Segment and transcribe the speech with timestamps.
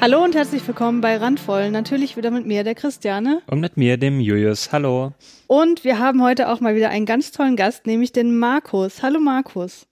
[0.00, 1.70] Hallo und herzlich willkommen bei Randvoll.
[1.70, 3.42] Natürlich wieder mit mir, der Christiane.
[3.48, 4.72] Und mit mir, dem Julius.
[4.72, 5.12] Hallo.
[5.46, 9.02] Und wir haben heute auch mal wieder einen ganz tollen Gast, nämlich den Markus.
[9.02, 9.86] Hallo Markus.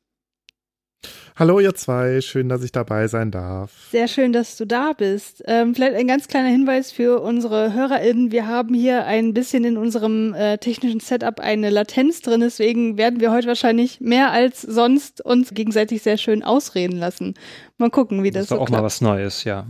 [1.37, 3.71] Hallo ihr zwei, schön, dass ich dabei sein darf.
[3.91, 5.43] Sehr schön, dass du da bist.
[5.47, 8.33] Ähm, vielleicht ein ganz kleiner Hinweis für unsere HörerInnen.
[8.33, 13.21] Wir haben hier ein bisschen in unserem äh, technischen Setup eine Latenz drin, deswegen werden
[13.21, 17.35] wir heute wahrscheinlich mehr als sonst uns gegenseitig sehr schön ausreden lassen.
[17.77, 18.81] Mal gucken, wie das, das ist so auch klappt.
[18.81, 19.67] mal was Neues, ja.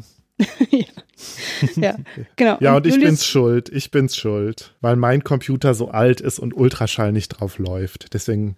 [0.71, 0.85] Ja.
[1.77, 1.97] ja,
[2.37, 2.59] genau.
[2.61, 6.39] Ja, und ich Julius- bin's schuld, ich bin's schuld, weil mein Computer so alt ist
[6.39, 8.15] und Ultraschall nicht drauf läuft.
[8.15, 8.57] Deswegen,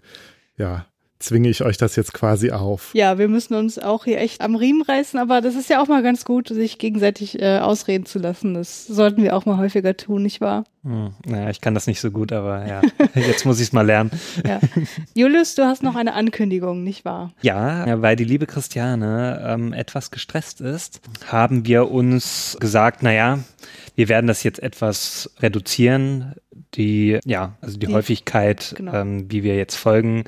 [0.56, 0.86] ja,
[1.20, 2.90] zwinge ich euch das jetzt quasi auf.
[2.94, 5.86] Ja, wir müssen uns auch hier echt am Riemen reißen, aber das ist ja auch
[5.86, 8.54] mal ganz gut, sich gegenseitig äh, ausreden zu lassen.
[8.54, 10.64] Das sollten wir auch mal häufiger tun, nicht wahr?
[10.82, 12.80] Hm, naja, ich kann das nicht so gut, aber ja,
[13.14, 14.10] jetzt muss ich es mal lernen.
[14.46, 14.60] Ja.
[15.14, 17.32] Julius, du hast noch eine Ankündigung, nicht wahr?
[17.42, 23.40] Ja, weil die liebe Christiane ähm, etwas gestresst ist, haben wir uns gesagt, naja,
[23.94, 26.34] wir werden das jetzt etwas reduzieren,
[26.74, 28.94] die, ja, also die, Die- Häufigkeit, genau.
[28.94, 30.24] ähm, wie wir jetzt Folgen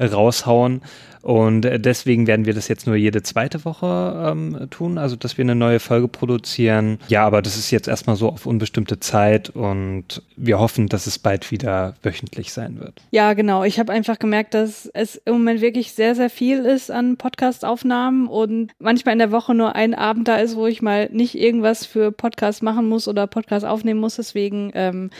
[0.00, 0.82] raushauen.
[1.22, 5.36] Und äh, deswegen werden wir das jetzt nur jede zweite Woche ähm, tun, also dass
[5.36, 6.98] wir eine neue Folge produzieren.
[7.08, 11.18] Ja, aber das ist jetzt erstmal so auf unbestimmte Zeit und wir hoffen, dass es
[11.18, 13.02] bald wieder wöchentlich sein wird.
[13.10, 13.64] Ja, genau.
[13.64, 18.28] Ich habe einfach gemerkt, dass es im Moment wirklich sehr, sehr viel ist an Podcast-Aufnahmen
[18.28, 21.86] und manchmal in der Woche nur ein Abend da ist, wo ich mal nicht irgendwas
[21.86, 24.14] für Podcast machen muss oder Podcast aufnehmen muss.
[24.14, 25.10] Deswegen, ähm,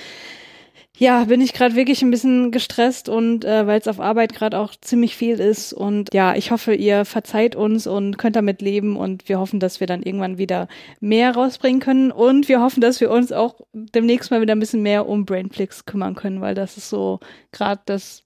[0.98, 4.58] ja, bin ich gerade wirklich ein bisschen gestresst und äh, weil es auf Arbeit gerade
[4.58, 5.74] auch ziemlich viel ist.
[5.74, 9.80] Und ja, ich hoffe, ihr verzeiht uns und könnt damit leben und wir hoffen, dass
[9.80, 10.68] wir dann irgendwann wieder
[11.00, 12.10] mehr rausbringen können.
[12.10, 15.84] Und wir hoffen, dass wir uns auch demnächst mal wieder ein bisschen mehr um Brainflix
[15.84, 17.20] kümmern können, weil das ist so
[17.52, 18.22] gerade das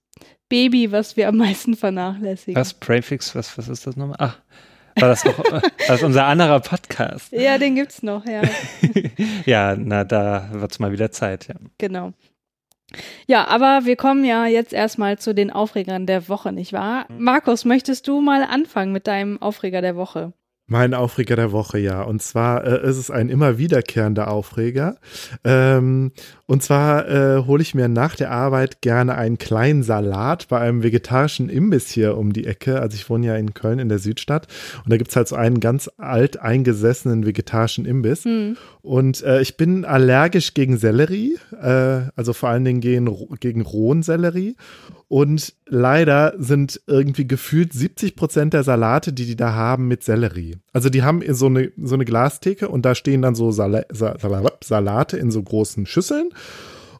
[0.47, 2.59] Baby, was wir am meisten vernachlässigen.
[2.59, 2.73] Was?
[2.73, 4.17] Prefix, was, was ist das nochmal?
[4.19, 4.37] Ach,
[4.95, 5.37] war das noch,
[5.87, 7.31] das ist unser anderer Podcast.
[7.31, 8.41] Ja, den gibt's noch, ja,
[9.45, 11.55] Ja, na, da wird's mal wieder Zeit, ja.
[11.77, 12.13] genau.
[13.27, 17.05] Ja, aber wir kommen ja jetzt erstmal zu den Aufregern der Woche, nicht wahr?
[17.17, 20.33] Markus, möchtest du mal anfangen mit deinem Aufreger der Woche?
[20.71, 22.01] Mein Aufreger der Woche, ja.
[22.01, 24.99] Und zwar äh, ist es ein immer wiederkehrender Aufreger.
[25.43, 26.13] Ähm,
[26.51, 30.83] und zwar äh, hole ich mir nach der Arbeit gerne einen kleinen Salat bei einem
[30.83, 32.81] vegetarischen Imbiss hier um die Ecke.
[32.81, 34.49] Also ich wohne ja in Köln in der Südstadt.
[34.83, 38.25] Und da gibt's halt so einen ganz alt eingesessenen vegetarischen Imbiss.
[38.25, 38.57] Hm.
[38.81, 43.09] Und äh, ich bin allergisch gegen Sellerie, äh, also vor allen Dingen gegen,
[43.39, 44.57] gegen rohen Sellerie.
[45.11, 50.55] Und leider sind irgendwie gefühlt 70 Prozent der Salate, die die da haben, mit Sellerie.
[50.71, 54.17] Also die haben so eine, so eine Glastheke und da stehen dann so Sala Sa
[54.17, 56.29] Sala Salate in so großen Schüsseln.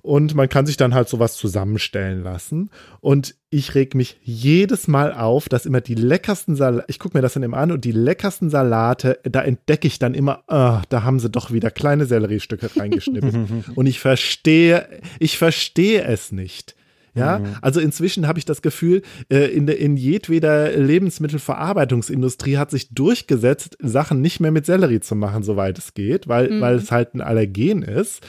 [0.02, 2.72] Und man kann sich dann halt sowas zusammenstellen lassen.
[3.02, 7.22] Und ich reg mich jedes Mal auf, dass immer die leckersten Salate, ich gucke mir
[7.22, 11.04] das dann immer an und die leckersten Salate, da entdecke ich dann immer, ah, da
[11.04, 13.36] haben sie doch wieder kleine Selleriestücke reingeschnippelt.
[13.76, 14.88] und ich verstehe,
[15.20, 16.76] ich verstehe es nicht.
[17.14, 22.94] Ja, also inzwischen habe ich das Gefühl, äh, in, der, in jedweder Lebensmittelverarbeitungsindustrie hat sich
[22.94, 27.14] durchgesetzt, Sachen nicht mehr mit Sellerie zu machen, soweit es geht, weil, weil es halt
[27.14, 28.22] ein Allergen ist.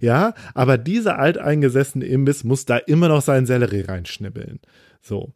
[0.00, 4.60] Ja, aber dieser alteingesessene Imbiss muss da immer noch seinen Sellerie reinschnibbeln.
[5.02, 5.32] So.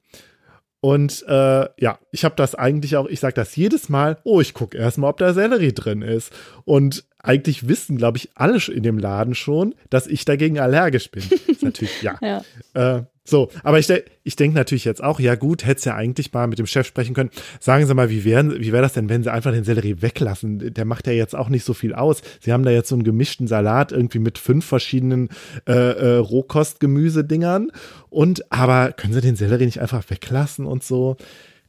[0.81, 4.53] Und äh, ja, ich habe das eigentlich auch, ich sage das jedes Mal, oh, ich
[4.53, 6.33] gucke erstmal, ob da Sellerie drin ist.
[6.65, 11.22] Und eigentlich wissen, glaube ich, alle in dem Laden schon, dass ich dagegen allergisch bin.
[11.47, 12.19] ist natürlich, ja.
[12.21, 12.44] Ja.
[12.75, 16.32] Äh, so, aber ich, de ich denke natürlich jetzt auch, ja gut, hätte ja eigentlich
[16.32, 17.31] mal mit dem Chef sprechen können.
[17.61, 20.75] Sagen Sie mal, wie wäre wie wär das denn, wenn Sie einfach den Sellerie weglassen?
[20.75, 22.23] Der macht ja jetzt auch nicht so viel aus.
[22.41, 25.29] Sie haben da jetzt so einen gemischten Salat irgendwie mit fünf verschiedenen
[25.69, 27.70] äh, äh, Rohkostgemüsedingern.
[28.11, 31.17] Und aber können Sie den Sellerie nicht einfach weglassen und so?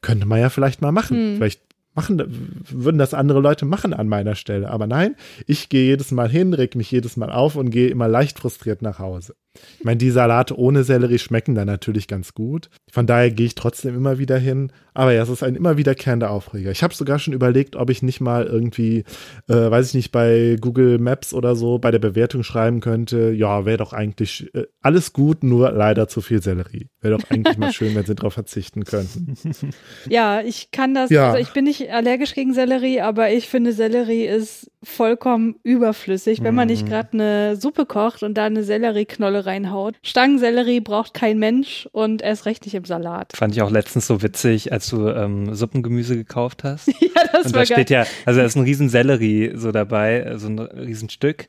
[0.01, 1.36] Könnte man ja vielleicht mal machen.
[1.38, 1.62] Vielleicht
[1.95, 2.22] machen,
[2.69, 4.69] würden das andere Leute machen an meiner Stelle.
[4.69, 5.16] Aber nein,
[5.48, 8.81] ich gehe jedes Mal hin, reg mich jedes Mal auf und gehe immer leicht frustriert
[8.81, 9.36] nach Hause.
[9.78, 12.69] Ich meine, die Salate ohne Sellerie schmecken dann natürlich ganz gut.
[12.92, 14.72] Von daher gehe ich trotzdem immer wieder hin.
[14.95, 16.72] Aber ja, es ist ein immer wiederkehrender Aufreger.
[16.72, 19.04] Ich habe sogar schon überlegt, ob ich nicht mal irgendwie,
[19.48, 23.66] äh, weiß ich nicht, bei Google Maps oder so bei der Bewertung schreiben könnte, ja,
[23.66, 26.89] wäre doch eigentlich äh, alles gut, nur leider zu viel Sellerie.
[27.03, 29.35] Wäre doch eigentlich mal schön, wenn sie darauf verzichten könnten.
[30.09, 31.27] Ja, ich kann das, Ja.
[31.27, 36.55] also ich bin nicht allergisch gegen Sellerie, aber ich finde Sellerie ist vollkommen überflüssig, wenn
[36.55, 39.95] man nicht gerade eine Suppe kocht und da eine Sellerieknolle reinhaut.
[40.03, 43.31] Stangensellerie braucht kein Mensch und erst recht nicht im Salat.
[43.35, 46.88] Fand ich auch letztens so witzig, als du ähm, Suppengemüse gekauft hast.
[47.15, 47.77] Ja, das Und war da geil.
[47.77, 51.45] steht ja, also da ist ein riesen Sellerie so dabei, so ein Riesenstück.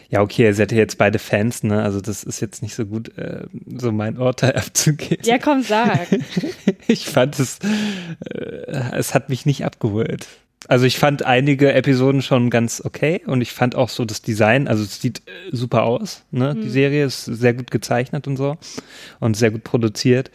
[0.08, 1.82] Ja, okay, ihr seid ja jetzt beide Fans, ne?
[1.82, 3.46] Also das ist jetzt nicht so gut, äh,
[3.76, 5.24] so mein Urteil abzugeben.
[5.24, 6.06] Ja, komm, sag.
[6.88, 7.58] Ich fand es,
[8.32, 10.28] äh, es hat mich nicht abgeholt.
[10.68, 14.68] Also ich fand einige Episoden schon ganz okay und ich fand auch so das Design,
[14.68, 16.54] also es sieht äh, super aus, ne?
[16.54, 18.56] Die Serie ist sehr gut gezeichnet und so
[19.20, 20.30] und sehr gut produziert.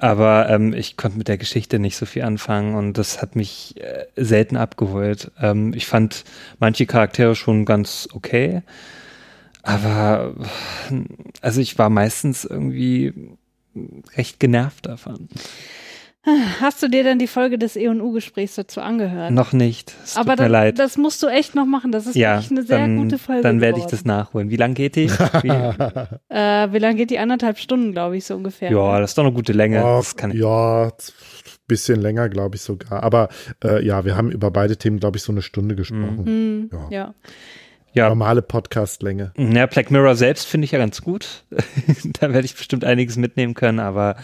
[0.00, 3.74] Aber ähm, ich konnte mit der Geschichte nicht so viel anfangen und das hat mich
[3.80, 5.32] äh, selten abgeholt.
[5.40, 6.24] Ähm, ich fand
[6.60, 8.62] manche Charaktere schon ganz okay,
[9.62, 10.34] aber
[11.40, 13.12] also ich war meistens irgendwie
[14.16, 15.28] recht genervt davon.
[16.60, 19.30] Hast du dir dann die Folge des E&U-Gesprächs dazu angehört?
[19.30, 19.94] Noch nicht.
[20.04, 20.78] Es aber tut mir dann, leid.
[20.78, 21.90] das musst du echt noch machen.
[21.92, 23.42] Das ist ja, wirklich eine sehr dann, gute Folge.
[23.42, 24.50] dann werde ich das nachholen.
[24.50, 25.08] Wie lang geht die?
[25.10, 25.48] Wie,
[26.34, 27.18] Äh, wie lange geht die?
[27.18, 28.70] Anderthalb Stunden, glaube ich, so ungefähr.
[28.70, 29.82] ja, das ist doch eine gute Länge.
[29.84, 30.90] Oh, das ja,
[31.66, 33.02] bisschen länger, glaube ich sogar.
[33.02, 33.28] Aber
[33.64, 36.24] äh, ja, wir haben über beide Themen, glaube ich, so eine Stunde gesprochen.
[36.26, 36.88] Hm, Ja.
[36.90, 37.14] ja.
[37.94, 39.32] Ja, Normale Podcast-Länge.
[39.36, 41.44] ja, Black Mirror selbst finde ich ja ganz gut.
[42.20, 44.16] da werde ich bestimmt einiges mitnehmen können, aber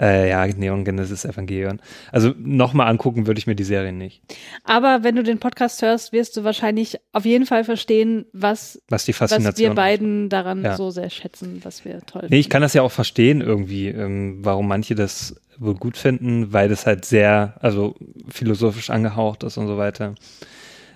[0.00, 1.80] äh, ja, Neon Genesis Evangelion.
[2.10, 4.22] Also nochmal angucken würde ich mir die Serie nicht.
[4.64, 9.04] Aber wenn du den Podcast hörst, wirst du wahrscheinlich auf jeden Fall verstehen, was, Was
[9.04, 10.76] die was Faszination wir beiden daran Ja.
[10.76, 14.38] so sehr schätzen, was wir toll Nee, ich kann das ja auch verstehen irgendwie, ähm,
[14.42, 17.94] warum manche das wohl gut finden, weil das halt sehr, also
[18.28, 20.14] philosophisch angehaucht ist und so weiter.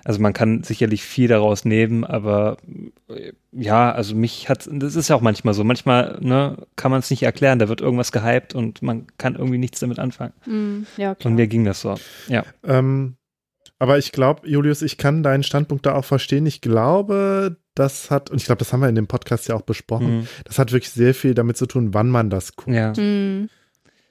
[0.07, 2.59] Also man kann sicherlich viel daraus nehmen, aber
[3.09, 5.65] äh, ja, also mich hat, das ist ja auch manchmal so.
[5.65, 9.59] Manchmal ne, kann man es nicht erklären, da wird irgendwas gehypt und man kann irgendwie
[9.59, 10.33] nichts damit anfangen.
[10.45, 11.31] Hm, ja, klar.
[11.31, 11.97] Und mir ging das so.
[12.29, 12.45] Ja.
[12.63, 13.17] Ähm,
[13.81, 16.47] aber ich glaube, Julius, ich kann deinen Standpunkt da auch verstehen.
[16.47, 19.63] Ich glaube, das hat, und ich glaube, das haben wir in dem Podcast ja auch
[19.63, 20.29] besprochen, Mhm.
[20.45, 22.77] das hat wirklich sehr viel damit zu tun, wann man das guckt.
[22.77, 22.95] Ja.
[22.97, 23.49] Hm,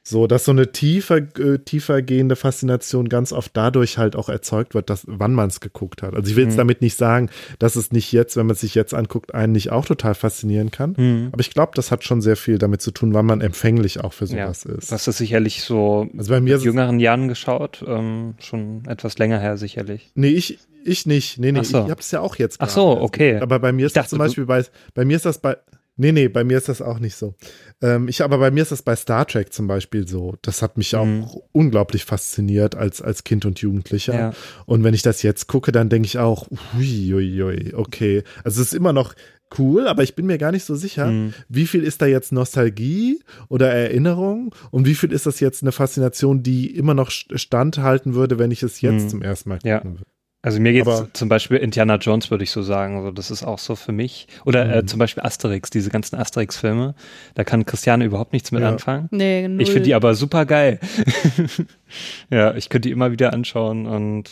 [0.08, 4.76] So, dass so eine tiefer, äh, tiefer gehende Faszination ganz oft dadurch halt auch erzeugt
[4.76, 6.14] wird, dass, wann man es geguckt hat.
[6.14, 6.58] Also ich will jetzt Mhm.
[6.60, 9.72] damit nicht sagen, dass es nicht jetzt, wenn man es sich jetzt anguckt, einen nicht
[9.72, 10.94] auch total faszinieren kann.
[10.96, 11.30] Mhm.
[11.32, 14.14] Aber ich glaube, das hat schon sehr viel damit zu tun, wann man empfänglich auch
[14.14, 14.92] für Ja, sowas ist.
[14.92, 19.18] Du hast das sicherlich so Also bei mir ist jüngeren Jahren geschaut, ähm, schon etwas
[19.18, 20.12] länger her sicherlich.
[20.14, 21.40] nee, ich, ich nicht.
[21.40, 21.84] Nee, nee, so.
[21.84, 23.30] ich hab's ja auch jetzt Ach so, okay.
[23.34, 23.42] geguckt.
[23.42, 25.58] Aber bei mir ist das dachte, zum du- Beispiel bei, bei mir ist das bei,
[25.98, 27.36] nee, nee, bei mir ist das auch nicht so.
[27.82, 30.36] Ähm, ich, aber bei mir ist das bei Star Trek zum Beispiel so.
[30.42, 31.24] Das hat mich Mhm.
[31.24, 34.14] auch unglaublich fasziniert als, als Kind und Jugendlicher.
[34.14, 34.34] Ja.
[34.66, 36.48] Und wenn ich das jetzt gucke, dann denke ich auch,
[36.78, 38.24] ui, ui, ui, okay.
[38.44, 39.14] Also es ist immer noch
[39.60, 41.34] cool, aber ich bin mir gar nicht so sicher, Mhm.
[41.50, 45.72] wie viel ist da jetzt Nostalgie oder Erinnerung und wie viel ist das jetzt eine
[45.72, 49.10] Faszination, die immer noch st- standhalten würde, wenn ich es jetzt Mhm.
[49.10, 49.78] zum ersten Mal Ja.
[49.80, 50.06] gucken würde.
[50.46, 53.02] Also mir geht es zum Beispiel Indiana Jones, würde ich so sagen.
[53.02, 54.28] So, das ist auch so für mich.
[54.46, 54.88] Oder äh, Mhm.
[54.88, 56.94] zum Beispiel Asterix, diese ganzen Asterix-Filme.
[57.34, 58.70] Da kann Christiane überhaupt nichts mit Ja.
[58.70, 59.08] anfangen.
[59.10, 59.60] nee, null.
[59.64, 60.80] Ich finde die aber super geil.
[62.30, 64.30] ja, ich könnte die immer wieder anschauen und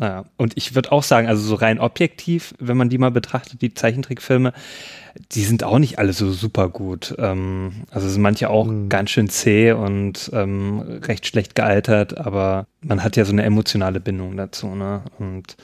[0.00, 0.24] naja.
[0.36, 3.74] Und ich würde auch sagen, also so rein objektiv, wenn man die mal betrachtet, die
[3.74, 4.52] Zeichentrickfilme,
[5.32, 7.14] die sind auch nicht alle so super gut.
[7.18, 8.88] Ähm, also sind manche auch mhm.
[8.88, 14.00] ganz schön zäh und ähm, recht schlecht gealtert, aber man hat ja so eine emotionale
[14.00, 15.02] Bindung dazu, ne?
[15.18, 15.56] Und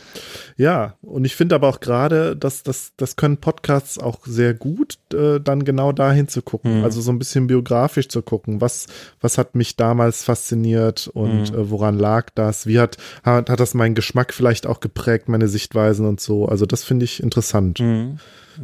[0.56, 4.98] ja, und ich finde aber auch gerade, dass das, das können Podcasts auch sehr gut,
[5.12, 6.78] äh, dann genau dahin zu gucken.
[6.78, 6.84] Mhm.
[6.84, 8.60] Also so ein bisschen biografisch zu gucken.
[8.60, 8.86] Was,
[9.20, 11.58] was hat mich damals fasziniert und mhm.
[11.58, 12.66] äh, woran lag das?
[12.66, 16.46] Wie hat, hat, hat das meinen Geschmack vielleicht auch geprägt, meine Sichtweisen und so?
[16.46, 17.80] Also das finde ich interessant.
[17.80, 18.18] Mhm.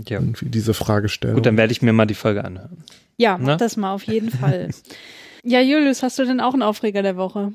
[0.08, 0.18] Ja.
[0.18, 1.36] Irgendwie diese Fragestellung.
[1.36, 2.84] Gut, dann werde ich mir mal die Folge anhören.
[3.16, 3.56] Ja, mach ne?
[3.56, 4.70] das mal auf jeden Fall.
[5.42, 7.52] ja, Julius, hast du denn auch einen Aufreger der Woche?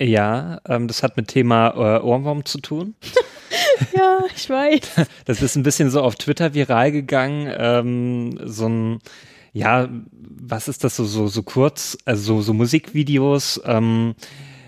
[0.00, 2.94] Ja, ähm, das hat mit Thema äh, Ohrwurm zu tun.
[3.94, 4.80] ja, ich weiß.
[5.26, 7.52] Das ist ein bisschen so auf Twitter viral gegangen.
[7.56, 8.98] Ähm, so ein,
[9.52, 14.14] ja, was ist das so, so, so kurz, also so, so Musikvideos, ähm,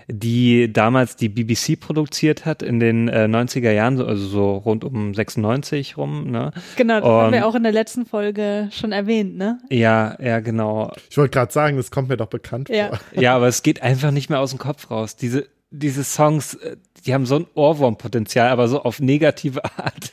[0.07, 5.13] die damals die BBC produziert hat in den äh, 90er Jahren, also so rund um
[5.13, 6.29] 96 rum.
[6.31, 6.51] Ne?
[6.75, 9.59] Genau, das Und, haben wir auch in der letzten Folge schon erwähnt, ne?
[9.69, 10.91] Ja, ja, genau.
[11.09, 12.87] Ich wollte gerade sagen, das kommt mir doch bekannt ja.
[12.87, 12.99] vor.
[13.21, 15.15] Ja, aber es geht einfach nicht mehr aus dem Kopf raus.
[15.15, 20.11] Diese, diese Songs, äh, die haben so ein Ohrwurmpotenzial, aber so auf negative Art.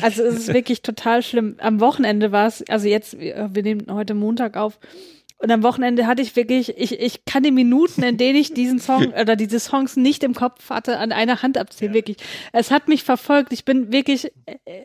[0.00, 1.56] Also es ist wirklich total schlimm.
[1.58, 4.78] Am Wochenende war es, also jetzt, wir nehmen heute Montag auf,
[5.42, 8.78] und am Wochenende hatte ich wirklich, ich, ich kann die Minuten, in denen ich diesen
[8.78, 11.96] Song oder diese Songs nicht im Kopf hatte, an einer Hand abzählen, ja.
[11.96, 12.18] wirklich.
[12.52, 13.50] Es hat mich verfolgt.
[13.54, 14.84] Ich bin wirklich, äh,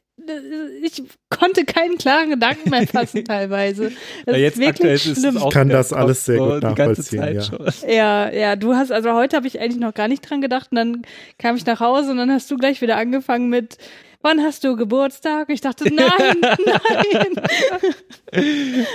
[0.81, 3.91] ich konnte keinen klaren Gedanken mehr fassen teilweise.
[4.25, 5.37] Das ja, jetzt ist wirklich schlimm.
[5.37, 7.41] ich kann das alles sehr gut nachvollziehen.
[7.85, 7.89] Ja.
[7.89, 10.77] ja, ja, du hast, also heute habe ich eigentlich noch gar nicht dran gedacht und
[10.77, 11.01] dann
[11.37, 13.77] kam ich nach Hause und dann hast du gleich wieder angefangen mit,
[14.25, 15.49] wann hast du Geburtstag?
[15.49, 17.35] Ich dachte, nein, nein.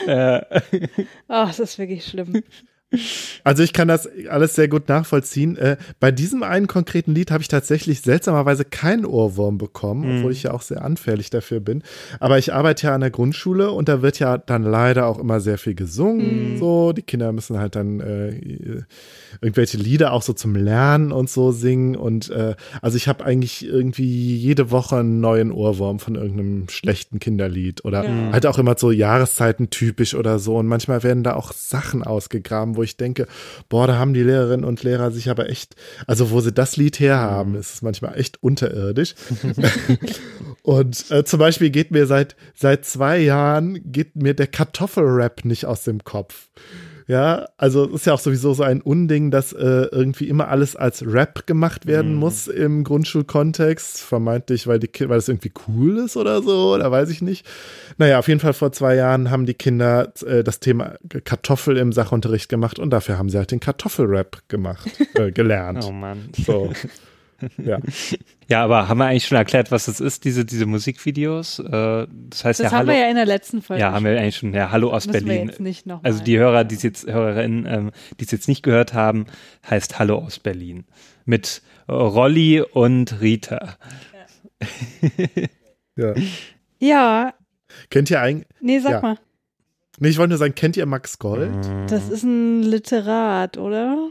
[0.06, 0.44] Ja.
[1.28, 2.42] Oh, das ist wirklich schlimm.
[3.44, 5.56] Also ich kann das alles sehr gut nachvollziehen.
[5.56, 10.18] Äh, bei diesem einen konkreten Lied habe ich tatsächlich seltsamerweise keinen Ohrwurm bekommen, mhm.
[10.18, 11.82] obwohl ich ja auch sehr anfällig dafür bin.
[12.18, 15.40] Aber ich arbeite ja an der Grundschule und da wird ja dann leider auch immer
[15.40, 16.54] sehr viel gesungen.
[16.54, 16.58] Mhm.
[16.58, 18.82] So, die Kinder müssen halt dann äh,
[19.40, 21.94] irgendwelche Lieder auch so zum Lernen und so singen.
[21.94, 27.20] Und äh, also ich habe eigentlich irgendwie jede Woche einen neuen Ohrwurm von irgendeinem schlechten
[27.20, 28.32] Kinderlied oder ja.
[28.32, 30.56] halt auch immer so Jahreszeiten typisch oder so.
[30.56, 33.26] Und manchmal werden da auch Sachen ausgegraben, wo ich denke,
[33.68, 36.98] boah, da haben die Lehrerinnen und Lehrer sich aber echt, also wo sie das Lied
[36.98, 39.14] herhaben, ist es manchmal echt unterirdisch.
[40.62, 45.66] und äh, zum Beispiel geht mir seit, seit zwei Jahren, geht mir der Kartoffelrap nicht
[45.66, 46.48] aus dem Kopf.
[47.10, 51.04] Ja, also ist ja auch sowieso so ein Unding, dass äh, irgendwie immer alles als
[51.04, 52.20] Rap gemacht werden mhm.
[52.20, 54.00] muss im Grundschulkontext.
[54.00, 57.44] Vermeintlich, weil, die, weil das irgendwie cool ist oder so, oder weiß ich nicht.
[57.98, 61.90] Naja, auf jeden Fall vor zwei Jahren haben die Kinder äh, das Thema Kartoffel im
[61.90, 65.84] Sachunterricht gemacht und dafür haben sie halt den Kartoffelrap gemacht, äh, gelernt.
[65.88, 66.28] oh Mann.
[66.46, 66.72] So.
[67.62, 67.78] Ja.
[68.48, 71.58] ja, aber haben wir eigentlich schon erklärt, was das ist, diese, diese Musikvideos?
[71.58, 73.80] Äh, das heißt das ja haben Hallo, wir ja in der letzten Folge.
[73.80, 74.52] Ja, haben wir eigentlich schon.
[74.52, 75.42] Ja, Hallo aus Müssen Berlin.
[75.42, 78.48] Wir jetzt nicht noch also die Hörer, die es jetzt, Hörerinnen, ähm, die es jetzt
[78.48, 79.26] nicht gehört haben,
[79.68, 80.84] heißt Hallo aus Berlin.
[81.24, 83.76] Mit Rolli und Rita.
[85.96, 86.14] Ja.
[86.14, 86.14] ja.
[86.78, 87.34] ja.
[87.88, 88.48] Kennt ihr eigentlich.
[88.60, 89.00] Nee, sag ja.
[89.00, 89.18] mal.
[89.98, 91.52] Nee, ich wollte nur sagen, kennt ihr Max Gold?
[91.88, 94.10] Das ist ein Literat, oder?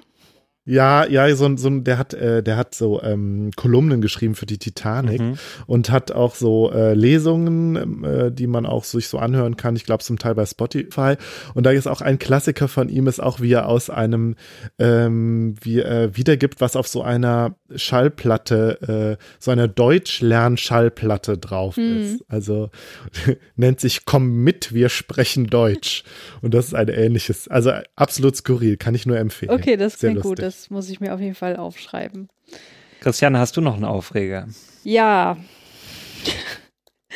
[0.70, 4.60] Ja, ja, so, so der hat, äh, der hat so ähm, Kolumnen geschrieben für die
[4.60, 5.34] Titanic mhm.
[5.66, 9.76] und hat auch so äh, Lesungen, äh, die man auch sich so anhören kann.
[9.76, 11.16] Ich glaube zum Teil bei Spotify.
[11.56, 14.36] Und da ist auch ein Klassiker von ihm, ist auch wie er aus einem
[14.78, 21.98] ähm, wie äh, wiedergibt, was auf so einer Schallplatte, äh, so einer Deutsch-Lern-Schallplatte drauf mhm.
[21.98, 22.26] ist.
[22.28, 22.70] Also
[23.56, 26.04] nennt sich Komm mit, wir sprechen Deutsch.
[26.44, 29.52] Und das ist ein ähnliches, also absolut skurril, kann ich nur empfehlen.
[29.52, 30.30] Okay, das Sehr klingt lustig.
[30.30, 30.40] gut.
[30.44, 32.28] Das das muss ich mir auf jeden Fall aufschreiben.
[33.00, 34.48] Christiane, hast du noch einen Aufreger?
[34.84, 35.38] Ja.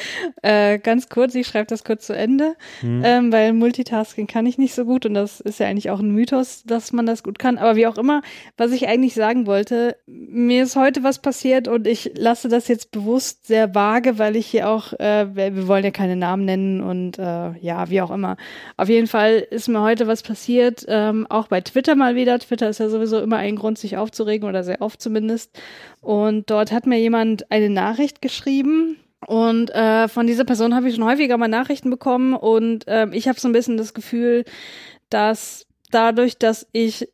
[0.42, 3.02] Äh, ganz kurz, ich schreibe das kurz zu Ende, hm.
[3.06, 6.12] ähm, weil Multitasking kann ich nicht so gut und das ist ja eigentlich auch ein
[6.12, 7.58] Mythos, dass man das gut kann.
[7.58, 8.22] Aber wie auch immer,
[8.58, 12.92] was ich eigentlich sagen wollte, mir ist heute was passiert und ich lasse das jetzt
[12.92, 17.20] bewusst sehr vage, weil ich hier auch, äh, wir wollen ja keine Namen nennen und
[17.20, 18.36] äh, ja, wie auch immer.
[18.76, 22.38] Auf jeden Fall ist mir heute was passiert, ähm, auch bei Twitter mal wieder.
[22.40, 25.58] Twitter ist ja sowieso immer ein Grund, sich aufzuregen oder sehr oft zumindest.
[26.02, 30.96] Und dort hat mir jemand eine Nachricht geschrieben und äh, von dieser Person habe ich
[30.96, 34.46] schon häufiger mal Nachrichten bekommen und äh, ich habe so ein bisschen das Gefühl,
[35.10, 37.08] dass dadurch, dass ich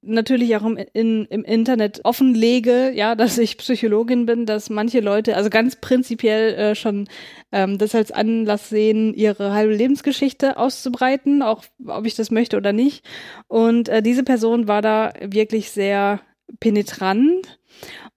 [0.00, 5.36] natürlich auch im, in, im Internet offenlege, ja, dass ich Psychologin bin, dass manche Leute,
[5.36, 7.08] also ganz prinzipiell äh, schon
[7.52, 12.72] ähm, das als Anlass sehen, ihre halbe Lebensgeschichte auszubreiten, auch ob ich das möchte oder
[12.72, 13.04] nicht.
[13.48, 16.20] Und äh, diese Person war da wirklich sehr
[16.60, 17.58] penetrant.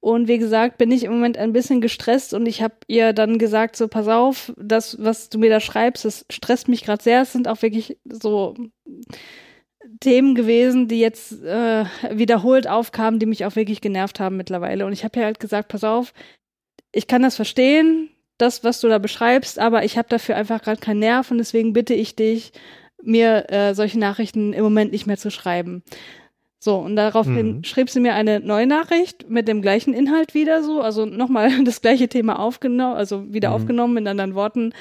[0.01, 3.37] Und wie gesagt, bin ich im Moment ein bisschen gestresst und ich habe ihr dann
[3.37, 7.21] gesagt, so pass auf, das, was du mir da schreibst, das stresst mich gerade sehr.
[7.21, 8.55] Es sind auch wirklich so
[9.99, 14.87] Themen gewesen, die jetzt äh, wiederholt aufkamen, die mich auch wirklich genervt haben mittlerweile.
[14.87, 16.13] Und ich habe ihr halt gesagt, pass auf,
[16.91, 20.81] ich kann das verstehen, das, was du da beschreibst, aber ich habe dafür einfach gerade
[20.81, 22.53] keinen Nerv und deswegen bitte ich dich,
[23.03, 25.83] mir äh, solche Nachrichten im Moment nicht mehr zu schreiben.
[26.63, 27.63] So, und daraufhin mhm.
[27.63, 31.81] schrieb sie mir eine neue Nachricht mit dem gleichen Inhalt wieder so, also nochmal das
[31.81, 33.55] gleiche Thema aufgenommen, also wieder mhm.
[33.55, 34.71] aufgenommen in anderen Worten.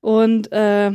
[0.00, 0.92] Und äh,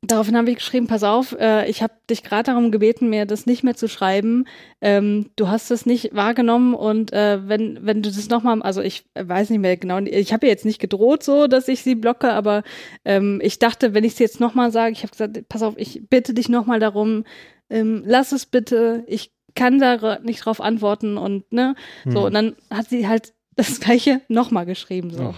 [0.00, 3.44] daraufhin habe ich geschrieben, pass auf, äh, ich habe dich gerade darum gebeten, mir das
[3.46, 4.44] nicht mehr zu schreiben.
[4.80, 9.06] Ähm, du hast das nicht wahrgenommen und äh, wenn, wenn du das nochmal, also ich
[9.16, 12.32] weiß nicht mehr genau, ich habe ihr jetzt nicht gedroht so, dass ich sie blocke,
[12.32, 12.62] aber
[13.04, 16.02] ähm, ich dachte, wenn ich es jetzt nochmal sage, ich habe gesagt, pass auf, ich
[16.08, 17.24] bitte dich nochmal darum,
[17.72, 21.74] ähm, lass es bitte, ich kann da nicht drauf antworten und ne,
[22.04, 22.24] so, hm.
[22.24, 25.24] und dann hat sie halt das gleiche nochmal geschrieben, so.
[25.24, 25.34] Oh.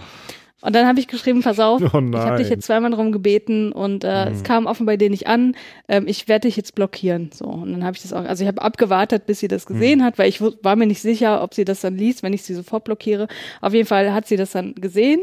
[0.61, 3.71] Und dann habe ich geschrieben, pass auf, oh ich habe dich jetzt zweimal darum gebeten
[3.71, 4.33] und äh, hm.
[4.33, 5.55] es kam offen bei dir nicht an.
[5.87, 7.29] Ähm, ich werde dich jetzt blockieren.
[7.31, 9.99] So und dann habe ich das auch, also ich habe abgewartet, bis sie das gesehen
[9.99, 10.05] hm.
[10.05, 12.55] hat, weil ich war mir nicht sicher, ob sie das dann liest, wenn ich sie
[12.55, 13.27] sofort blockiere.
[13.61, 15.19] Auf jeden Fall hat sie das dann gesehen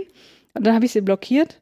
[0.55, 1.61] und dann habe ich sie blockiert.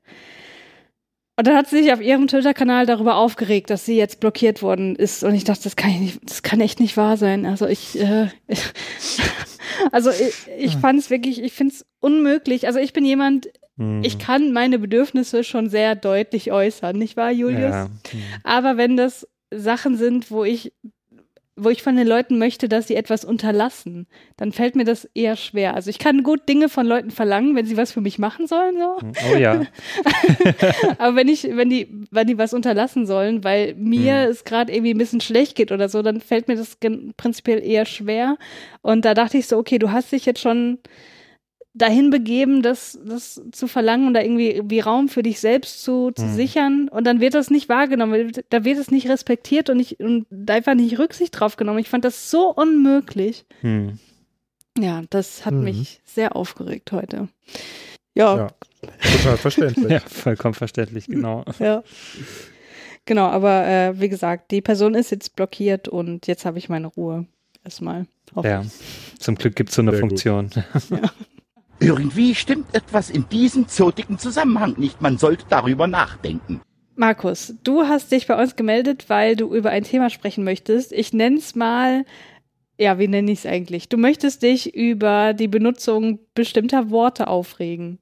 [1.41, 4.95] Und dann hat sie sich auf ihrem Twitter-Kanal darüber aufgeregt, dass sie jetzt blockiert worden
[4.95, 5.25] ist.
[5.25, 7.47] Und ich dachte, das kann, ich nicht, das kann echt nicht wahr sein.
[7.47, 8.63] Also ich, äh, ich
[9.91, 12.67] also ich, ich fand es wirklich, ich finde es unmöglich.
[12.67, 14.03] Also ich bin jemand, mhm.
[14.05, 17.73] ich kann meine Bedürfnisse schon sehr deutlich äußern, nicht wahr, Julius?
[17.73, 17.87] Ja.
[17.87, 18.23] Mhm.
[18.45, 20.75] Aber wenn das Sachen sind, wo ich
[21.63, 25.37] wo ich von den Leuten möchte, dass sie etwas unterlassen, dann fällt mir das eher
[25.37, 25.75] schwer.
[25.75, 28.77] Also ich kann gut Dinge von Leuten verlangen, wenn sie was für mich machen sollen,
[28.79, 28.99] so.
[29.33, 29.63] Oh ja.
[30.99, 34.31] Aber wenn ich, wenn die, wenn die was unterlassen sollen, weil mir hm.
[34.31, 36.79] es gerade irgendwie ein bisschen schlecht geht oder so, dann fällt mir das
[37.17, 38.37] prinzipiell eher schwer.
[38.83, 40.79] Und da dachte ich so, okay, du hast dich jetzt schon
[41.73, 46.11] dahin begeben, das, das zu verlangen und da irgendwie wie Raum für dich selbst zu,
[46.11, 46.35] zu mhm.
[46.35, 50.27] sichern und dann wird das nicht wahrgenommen, da wird es nicht respektiert und, nicht, und
[50.51, 51.79] einfach nicht Rücksicht drauf genommen.
[51.79, 53.45] Ich fand das so unmöglich.
[53.63, 53.99] Mhm.
[54.79, 55.65] Ja, das hat mhm.
[55.65, 57.29] mich sehr aufgeregt heute.
[58.15, 58.37] Ja.
[58.37, 58.49] ja
[59.03, 59.91] total verständlich.
[59.91, 61.45] ja, vollkommen verständlich, genau.
[61.59, 61.83] ja.
[63.07, 66.89] Genau, aber äh, wie gesagt, die Person ist jetzt blockiert und jetzt habe ich meine
[66.89, 67.27] Ruhe.
[67.63, 68.07] Erstmal.
[68.43, 68.65] Ja,
[69.19, 70.51] zum Glück gibt es so eine Sehr Funktion.
[70.91, 71.03] Ja.
[71.81, 75.01] Irgendwie stimmt etwas in diesem zotigen Zusammenhang nicht.
[75.01, 76.61] Man sollte darüber nachdenken.
[76.95, 80.93] Markus, du hast dich bei uns gemeldet, weil du über ein Thema sprechen möchtest.
[80.93, 82.05] Ich nenne es mal,
[82.79, 83.89] ja, wie nenne ich es eigentlich?
[83.89, 87.99] Du möchtest dich über die Benutzung bestimmter Worte aufregen.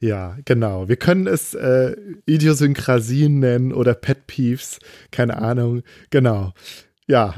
[0.00, 0.88] Ja, genau.
[0.88, 1.94] Wir können es äh,
[2.26, 4.78] Idiosynkrasien nennen oder Pet Peeves,
[5.10, 5.82] keine Ahnung.
[6.10, 6.52] Genau.
[7.06, 7.34] Ja.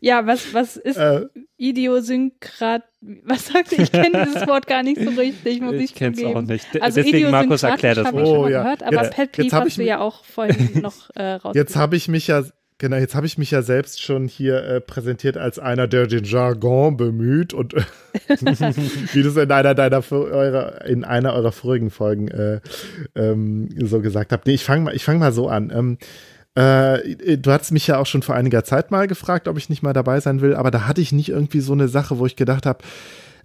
[0.00, 2.82] Ja, was, was ist äh, Idiosynkrat?
[3.00, 6.24] Was sagt Ich kenne dieses Wort gar nicht so richtig, muss ich, ich kenne es
[6.24, 6.66] auch nicht.
[6.82, 8.06] Also Deswegen Markus erklärt das.
[8.06, 8.62] Habe ich schon mal ja.
[8.62, 11.38] gehört, aber jetzt, Pet Peeve hast du ja auch vorhin noch äh.
[11.54, 12.44] Jetzt habe ich mich ja
[12.80, 16.24] Genau, jetzt habe ich mich ja selbst schon hier äh, präsentiert als einer, der den
[16.24, 17.74] Jargon bemüht und
[18.26, 22.60] wie du es in einer deiner eurer, in einer eurer vorigen Folgen äh,
[23.14, 24.46] ähm, so gesagt habt.
[24.46, 25.70] Nee, ich fange mal, ich fange mal so an.
[25.70, 25.98] Ähm,
[26.54, 29.82] äh, du hast mich ja auch schon vor einiger Zeit mal gefragt, ob ich nicht
[29.82, 32.36] mal dabei sein will, aber da hatte ich nicht irgendwie so eine Sache, wo ich
[32.36, 32.82] gedacht habe,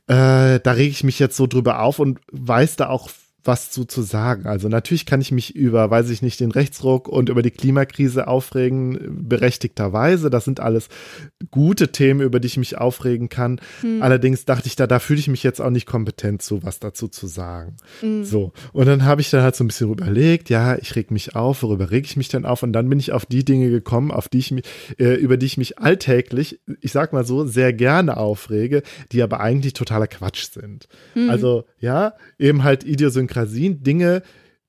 [0.08, 3.10] äh, da rege ich mich jetzt so drüber auf und weiß da auch
[3.46, 4.48] was zu, zu sagen.
[4.48, 8.28] Also natürlich kann ich mich über, weiß ich nicht, den Rechtsruck und über die Klimakrise
[8.28, 10.30] aufregen, berechtigterweise.
[10.30, 10.90] Das sind alles
[11.52, 13.62] gute Themen, über die ich mich aufregen kann.
[13.82, 14.02] Hm.
[14.02, 17.08] Allerdings dachte ich da, da fühle ich mich jetzt auch nicht kompetent zu, was dazu
[17.08, 17.78] zu sagen.
[18.00, 18.24] Hm.
[18.24, 18.52] So.
[18.74, 21.62] Und dann habe ich dann halt so ein bisschen überlegt, ja, ich reg mich auf,
[21.62, 22.64] worüber reg ich mich denn auf?
[22.64, 24.66] Und dann bin ich auf die Dinge gekommen, auf die ich mich,
[24.98, 28.82] äh, über die ich mich alltäglich, ich sag mal so, sehr gerne aufrege,
[29.12, 30.88] die aber eigentlich totaler Quatsch sind.
[31.14, 31.30] Hm.
[31.30, 34.22] Also, ja, eben halt Idiosynkrasie Idiosynkrasien, Dinge,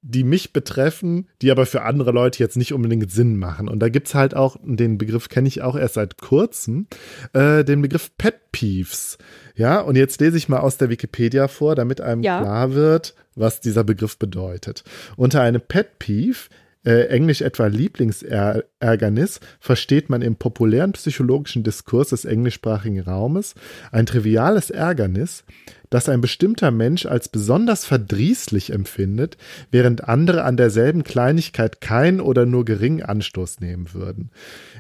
[0.03, 3.69] die mich betreffen, die aber für andere Leute jetzt nicht unbedingt Sinn machen.
[3.69, 6.87] Und da gibt es halt auch, den Begriff kenne ich auch erst seit kurzem,
[7.33, 9.19] äh, den Begriff Pet Peeves.
[9.57, 12.41] Ja, und jetzt lese ich mal aus der Wikipedia vor, damit einem ja.
[12.41, 14.85] klar wird, was dieser Begriff bedeutet.
[15.17, 16.51] Unter einem Pet Peeve
[16.87, 23.55] äh, Englisch etwa Lieblingsärgernis, versteht man im populären psychologischen Diskurs des englischsprachigen Raumes
[23.91, 25.45] ein triviales Ärgernis,
[25.91, 29.37] das ein bestimmter Mensch als besonders verdrießlich empfindet,
[29.71, 34.31] während andere an derselben Kleinigkeit kein oder nur geringen Anstoß nehmen würden.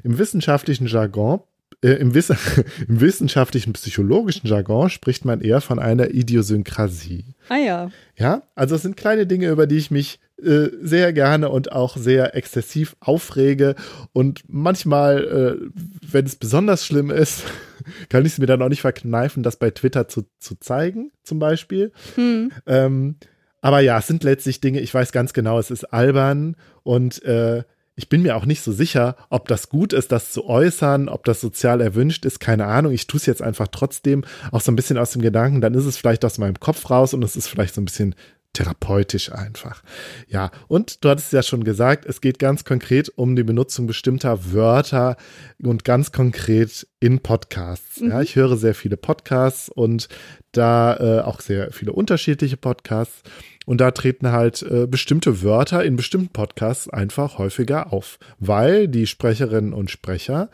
[0.02, 1.40] Im wissenschaftlichen Jargon
[1.82, 2.30] äh, im, Wiss
[2.88, 7.24] im, wissenschaftlichen psychologischen Jargon spricht man eher von einer Idiosynkrasie.
[7.48, 7.90] Ah ja.
[8.16, 11.96] Ja, also es sind kleine Dinge, über die ich mich äh, sehr gerne und auch
[11.96, 13.74] sehr exzessiv aufrege
[14.12, 15.70] und manchmal, äh,
[16.02, 17.44] wenn es besonders schlimm ist,
[18.08, 21.38] kann ich es mir dann auch nicht verkneifen, das bei Twitter zu, zu zeigen, zum
[21.38, 21.92] Beispiel.
[22.16, 22.52] Hm.
[22.66, 23.16] Ähm,
[23.60, 27.64] aber ja, es sind letztlich Dinge, ich weiß ganz genau, es ist albern und äh,
[27.98, 31.24] ich bin mir auch nicht so sicher, ob das gut ist, das zu äußern, ob
[31.24, 32.92] das sozial erwünscht ist, keine Ahnung.
[32.92, 34.22] Ich tue es jetzt einfach trotzdem
[34.52, 37.14] auch so ein bisschen aus dem Gedanken, dann ist es vielleicht aus meinem Kopf raus
[37.14, 38.14] und es ist vielleicht so ein bisschen
[38.56, 39.82] therapeutisch einfach.
[40.28, 44.52] Ja, und du hattest ja schon gesagt, es geht ganz konkret um die Benutzung bestimmter
[44.52, 45.16] Wörter
[45.62, 48.00] und ganz konkret in Podcasts.
[48.00, 48.22] Ja, Mhm.
[48.22, 50.08] ich höre sehr viele Podcasts und
[50.52, 53.22] da äh, auch sehr viele unterschiedliche Podcasts.
[53.66, 59.06] Und da treten halt äh, bestimmte Wörter in bestimmten Podcasts einfach häufiger auf, weil die
[59.06, 60.50] Sprecherinnen und Sprecher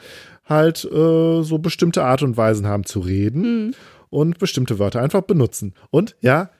[0.47, 3.75] halt äh, so bestimmte Art und Weisen haben zu reden Hm.
[4.11, 5.75] und bestimmte Wörter einfach benutzen.
[5.91, 6.51] Und ja,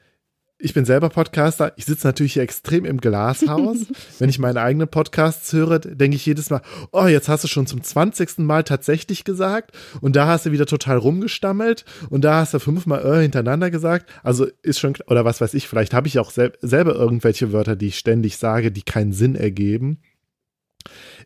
[0.63, 1.73] ich bin selber Podcaster.
[1.77, 3.79] Ich sitze natürlich hier extrem im Glashaus.
[4.19, 7.67] Wenn ich meine eigenen Podcasts höre, denke ich jedes Mal, oh, jetzt hast du schon
[7.67, 8.39] zum 20.
[8.39, 13.05] Mal tatsächlich gesagt und da hast du wieder total rumgestammelt und da hast du fünfmal
[13.05, 14.09] äh hintereinander gesagt.
[14.23, 17.75] Also ist schon, oder was weiß ich, vielleicht habe ich auch sel selber irgendwelche Wörter,
[17.75, 19.99] die ich ständig sage, die keinen Sinn ergeben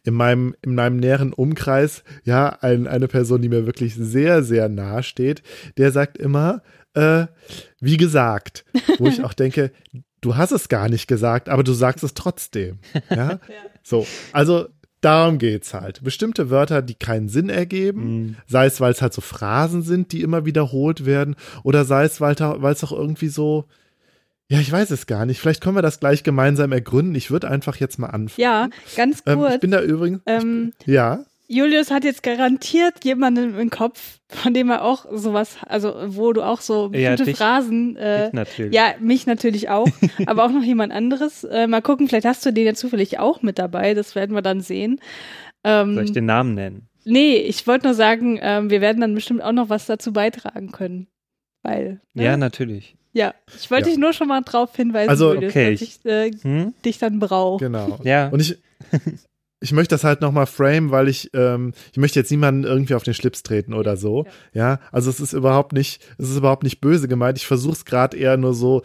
[0.04, 4.68] in meinem, in meinem näheren Umkreis, ja, ein, eine Person, die mir wirklich sehr, sehr
[4.68, 5.42] nahe steht,
[5.78, 6.62] der sagt immer,
[6.96, 7.26] äh,
[7.80, 8.64] wie gesagt,
[8.98, 9.70] wo ich auch denke,
[10.20, 12.78] du hast es gar nicht gesagt, aber du sagst es trotzdem.
[13.10, 13.38] Ja,
[13.82, 14.66] so, also
[15.02, 16.02] darum geht's halt.
[16.02, 18.36] Bestimmte Wörter, die keinen Sinn ergeben, Mhm.
[18.46, 22.20] sei es, weil es halt so Phrasen sind, die immer wiederholt werden, oder sei es,
[22.20, 23.66] weil es auch irgendwie so,
[24.48, 25.40] ja, ich weiß es gar nicht.
[25.40, 27.14] Vielleicht können wir das gleich gemeinsam ergründen.
[27.16, 28.42] Ich würde einfach jetzt mal anfangen.
[28.42, 29.54] Ja, ganz Ähm, kurz.
[29.54, 30.20] ich bin da übrigens.
[30.26, 31.24] ähm, Ja.
[31.48, 36.42] Julius hat jetzt garantiert jemanden im Kopf, von dem er auch sowas, also wo du
[36.42, 38.30] auch so Ja, bestimmte dich- Phrasen, äh,
[38.70, 39.86] ja, mich natürlich auch,
[40.26, 41.44] aber auch noch jemand anderes.
[41.44, 44.42] Äh, mal gucken, vielleicht hast du den ja zufällig auch mit dabei, das werden wir
[44.42, 45.00] dann sehen.
[45.64, 46.88] Ähm, Soll ich den Namen nennen?
[47.04, 50.72] nee, ich wollte nur sagen, ähm, wir werden dann bestimmt auch noch was dazu beitragen
[50.72, 51.06] können.
[51.62, 52.24] Weil, ne?
[52.24, 52.96] Ja, natürlich.
[53.12, 53.94] ja, ich wollte Ja.
[53.94, 56.74] dich nur schon mal drauf hinweisen, Also, Julius, okay, dass ich äh, Hm?
[56.84, 57.64] dich dann brauche.
[57.64, 57.98] Genau.
[58.02, 58.28] Ja.
[58.28, 58.58] Und ich,
[59.60, 63.02] ich möchte das halt nochmal frame, weil ich, ähm, ich möchte jetzt niemanden irgendwie auf
[63.02, 64.26] den Schlips treten oder so.
[64.52, 67.38] Ja, also es ist überhaupt nicht, es ist überhaupt nicht böse gemeint.
[67.38, 68.82] Ich versuche es gerade eher nur so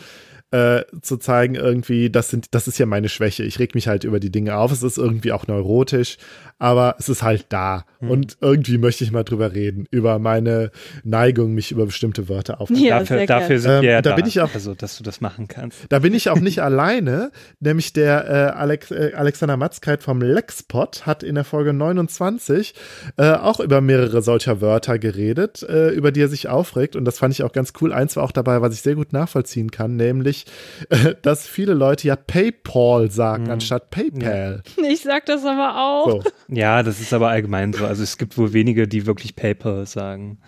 [0.51, 3.43] äh, zu zeigen, irgendwie, das sind, das ist ja meine Schwäche.
[3.43, 4.71] Ich reg mich halt über die Dinge auf.
[4.71, 6.17] Es ist irgendwie auch neurotisch,
[6.59, 7.85] aber es ist halt da.
[8.01, 10.71] Und irgendwie möchte ich mal drüber reden, über meine
[11.03, 12.87] Neigung, mich über bestimmte Wörter aufzuregen.
[12.87, 14.15] Ja, dafür sehr dafür sind Ähm, wir ja da da.
[14.15, 15.77] bin ich auch- also, dass du das machen kannst.
[15.89, 21.05] Da bin ich auch nicht alleine, nämlich der äh, Alex, äh, Alexander Matzkeit vom Lexpot
[21.05, 22.73] hat in der Folge 29
[23.17, 27.19] äh, auch über mehrere solcher Wörter geredet, äh, über die er sich aufregt und das
[27.19, 27.93] fand ich auch ganz cool.
[27.93, 30.40] Eins war auch dabei, was ich sehr gut nachvollziehen kann, nämlich,
[30.89, 33.51] äh, dass viele Leute ja PayPal sagen Mhm.
[33.51, 34.63] anstatt PayPal.
[34.89, 36.23] Ich sag das aber auch.
[36.23, 36.31] So.
[36.47, 37.85] Ja, das ist aber allgemein so.
[37.85, 40.39] Also es gibt wohl wenige, die wirklich Paper sagen.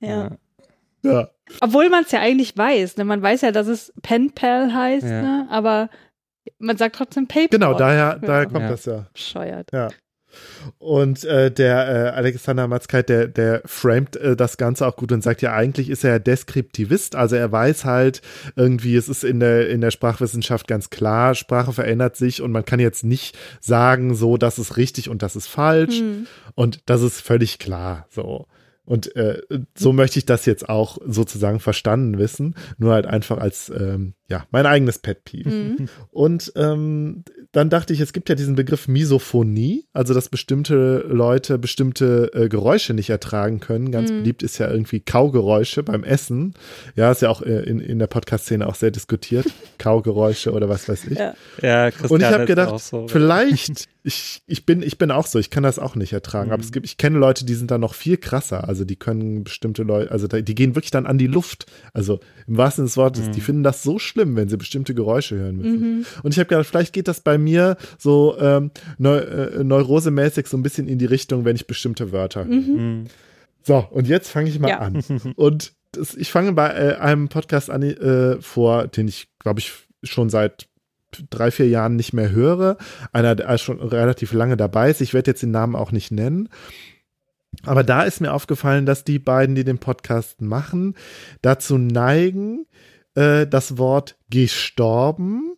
[0.00, 0.30] Ja.
[1.02, 1.30] Ja.
[1.60, 2.96] Obwohl man es ja eigentlich weiß.
[2.96, 3.04] Ne?
[3.04, 5.22] Man weiß ja, dass es Penpal heißt, Ja.
[5.22, 5.46] ne?
[5.50, 5.88] aber
[6.58, 7.58] man sagt trotzdem PayPal.
[7.58, 8.68] Genau, daher, daher kommt Ja.
[8.70, 9.06] das ja.
[9.12, 9.70] Bescheuert.
[9.72, 9.88] Ja.
[10.78, 15.22] Und äh, der äh, Alexander Matzkeit, der, der framet äh, das Ganze auch gut und
[15.22, 18.22] sagt, ja, eigentlich ist er ja Deskriptivist, also er weiß halt
[18.56, 22.64] irgendwie, es ist in der, in der Sprachwissenschaft ganz klar, Sprache verändert sich und man
[22.64, 26.26] kann jetzt nicht sagen, so, das ist richtig und das ist falsch Hm.
[26.54, 28.46] und das ist völlig klar, so.
[28.84, 29.42] Und äh,
[29.76, 34.44] so möchte ich das jetzt auch sozusagen verstanden wissen, nur halt einfach als, ähm, ja,
[34.50, 35.48] mein eigenes Pet Peeve.
[35.50, 35.88] Mhm.
[36.10, 41.58] Und ähm, dann dachte ich, es gibt ja diesen Begriff Misophonie, also dass bestimmte Leute
[41.58, 43.90] bestimmte äh, Geräusche nicht ertragen können.
[43.90, 44.18] Ganz Mhm.
[44.18, 46.52] beliebt ist ja irgendwie Kaugeräusche beim Essen.
[46.94, 49.46] Ja, ist ja auch äh, in, in der Podcast-Szene auch sehr diskutiert.
[49.78, 51.18] Kaugeräusche oder was weiß ich.
[51.18, 51.34] Ja.
[51.62, 53.08] Ja, Christian Und ich habe gedacht, auch so.
[53.08, 56.50] vielleicht, ich, ich, bin, ich bin auch so, ich kann das auch nicht ertragen.
[56.50, 56.64] Aber Mhm.
[56.64, 58.68] es gibt, ich kenne Leute, die sind da noch viel krasser.
[58.68, 61.66] Also die können bestimmte Leute, also da- die gehen wirklich dann an die Luft.
[61.94, 63.32] Also im wahrsten Sinne des Wortes, Mhm.
[63.32, 65.80] die finden das so schlimm, wenn sie bestimmte Geräusche hören müssen.
[65.98, 66.06] Mhm.
[66.22, 70.56] Und ich habe gedacht, vielleicht geht das bei mir so ähm, neu, äh, neurosemäßig so
[70.56, 72.54] ein bisschen in die Richtung, wenn ich bestimmte Wörter höre.
[72.54, 72.78] Mhm.
[72.78, 73.04] Hm.
[73.62, 74.78] So, und jetzt fange ich mal Ja.
[74.78, 75.02] an.
[75.36, 79.72] Und das, ich fange bei äh, einem Podcast an äh, vor, den ich, glaube ich,
[80.02, 80.68] schon seit
[81.30, 82.76] drei, vier Jahren nicht mehr höre.
[83.12, 85.00] Einer, der schon relativ lange dabei ist.
[85.00, 86.48] Ich werde jetzt den Namen auch nicht nennen.
[87.64, 90.94] Aber da ist mir aufgefallen, dass die beiden, die den Podcast machen,
[91.42, 92.66] dazu neigen,
[93.18, 95.54] äh, das Wort gestorben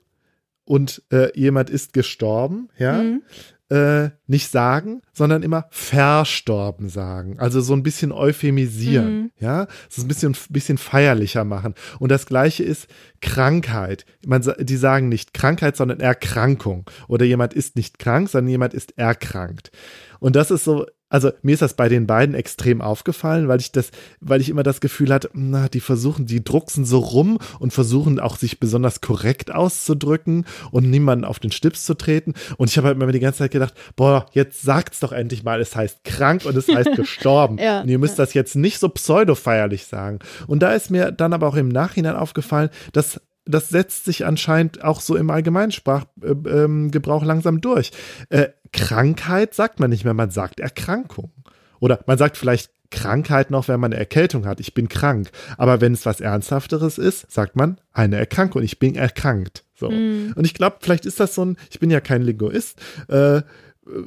[0.64, 3.22] und äh, jemand ist gestorben, ja, Mhm.
[3.70, 7.38] äh, nicht sagen, sondern immer verstorben sagen.
[7.38, 9.30] Also so ein bisschen euphemisieren, Mhm.
[9.38, 11.74] ja, so ein bisschen, bisschen feierlicher machen.
[11.98, 12.88] Und das Gleiche ist
[13.20, 14.04] Krankheit.
[14.26, 16.84] Man, die sagen nicht Krankheit, sondern Erkrankung.
[17.08, 19.70] Oder jemand ist nicht krank, sondern jemand ist erkrankt.
[20.18, 23.72] Und das ist so, also mir ist das bei den beiden extrem aufgefallen, weil ich
[23.72, 27.72] das, weil ich immer das Gefühl hatte, na, die versuchen, die drucksen so rum und
[27.72, 32.34] versuchen auch sich besonders korrekt auszudrücken und niemanden auf den Stips zu treten.
[32.56, 35.60] Und ich habe halt immer die ganze Zeit gedacht, boah, jetzt sagt's doch endlich mal,
[35.60, 37.58] es heißt krank und es heißt gestorben.
[37.58, 40.20] Ja, und ihr müsst das jetzt nicht so pseudo-feierlich sagen.
[40.46, 44.84] Und da ist mir dann aber auch im Nachhinein aufgefallen, dass das setzt sich anscheinend
[44.84, 47.90] auch so im Allgemeinsprachgebrauch äh, ähm, Gebrauch langsam durch.
[48.28, 51.32] Äh, Krankheit sagt man nicht mehr, man sagt Erkrankung.
[51.80, 54.60] Oder man sagt vielleicht Krankheit noch, wenn man eine Erkältung hat.
[54.60, 55.30] Ich bin krank.
[55.56, 58.62] Aber wenn es was Ernsthafteres ist, sagt man eine Erkrankung.
[58.62, 59.64] Ich bin erkrankt.
[59.74, 59.88] So.
[59.88, 62.78] Und ich glaube, vielleicht ist das so ein, ich bin ja kein Linguist,
[63.08, 63.42] äh,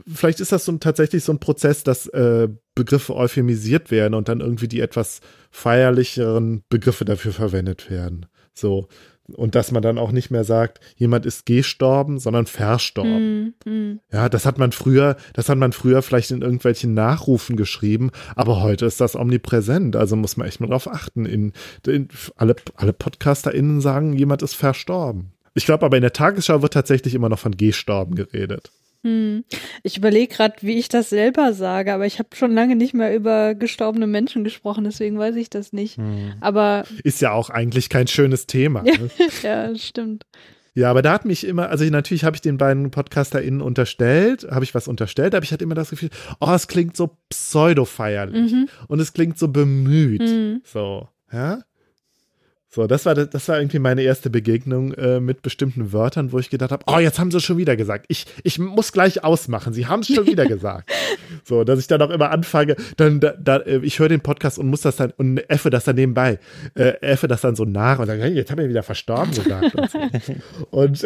[0.08, 4.30] vielleicht ist das so ein, tatsächlich so ein Prozess, dass äh, Begriffe euphemisiert werden und
[4.30, 8.28] dann irgendwie die etwas feierlicheren Begriffe dafür verwendet werden.
[8.54, 8.88] So.
[9.34, 13.54] Und dass man dann auch nicht mehr sagt, jemand ist gestorben, sondern verstorben.
[13.66, 13.72] Mhm.
[13.72, 14.00] Mhm.
[14.12, 18.62] Ja, das hat man früher, das hat man früher vielleicht in irgendwelchen Nachrufen geschrieben, aber
[18.62, 19.96] heute ist das omnipräsent.
[19.96, 21.26] Also muss man echt mal drauf achten.
[21.26, 21.54] In,
[21.86, 25.34] in alle, alle PodcasterInnen sagen, jemand ist verstorben.
[25.56, 28.72] Ich glaube aber in der Tagesschau wird tatsächlich immer noch von gestorben geredet.
[29.04, 29.44] Hm.
[29.84, 33.14] Ich überlege gerade, wie ich das selber sage, aber ich habe schon lange nicht mehr
[33.16, 35.98] über gestorbene Menschen gesprochen, deswegen weiß ich das nicht.
[35.98, 36.34] Hm.
[36.42, 38.84] Aber Ist ja auch eigentlich kein schönes Thema.
[38.86, 38.94] Ja.
[38.98, 39.10] Ne?
[39.44, 40.26] ja, stimmt.
[40.76, 44.64] Ja, aber da hat mich immer, also natürlich habe ich den beiden PodcasterInnen unterstellt, habe
[44.64, 48.70] ich was unterstellt, aber ich hatte immer das Gefühl, oh, es klingt so pseudo-feierlich Mhm.
[48.88, 50.22] und es klingt so bemüht.
[50.22, 50.62] Mhm.
[50.64, 51.60] So, ja.
[52.74, 56.50] So, das war, das war irgendwie meine erste Begegnung äh, mit bestimmten Wörtern, wo ich
[56.50, 58.06] gedacht habe, oh, jetzt haben sie es schon wieder gesagt.
[58.08, 59.74] Ich, ich muss gleich ausmachen.
[59.74, 60.90] Sie haben es schon wieder gesagt.
[61.44, 64.58] So, dass ich dann auch immer anfange, dann, da, da, äh, ich höre den Podcast
[64.58, 66.40] und muss das dann, und effe das dann nebenbei,
[66.74, 69.76] äh, effe das dann so nach und sage, hey, jetzt haben wir wieder verstorben gesagt.
[69.76, 70.00] Und, so.
[70.72, 71.06] und,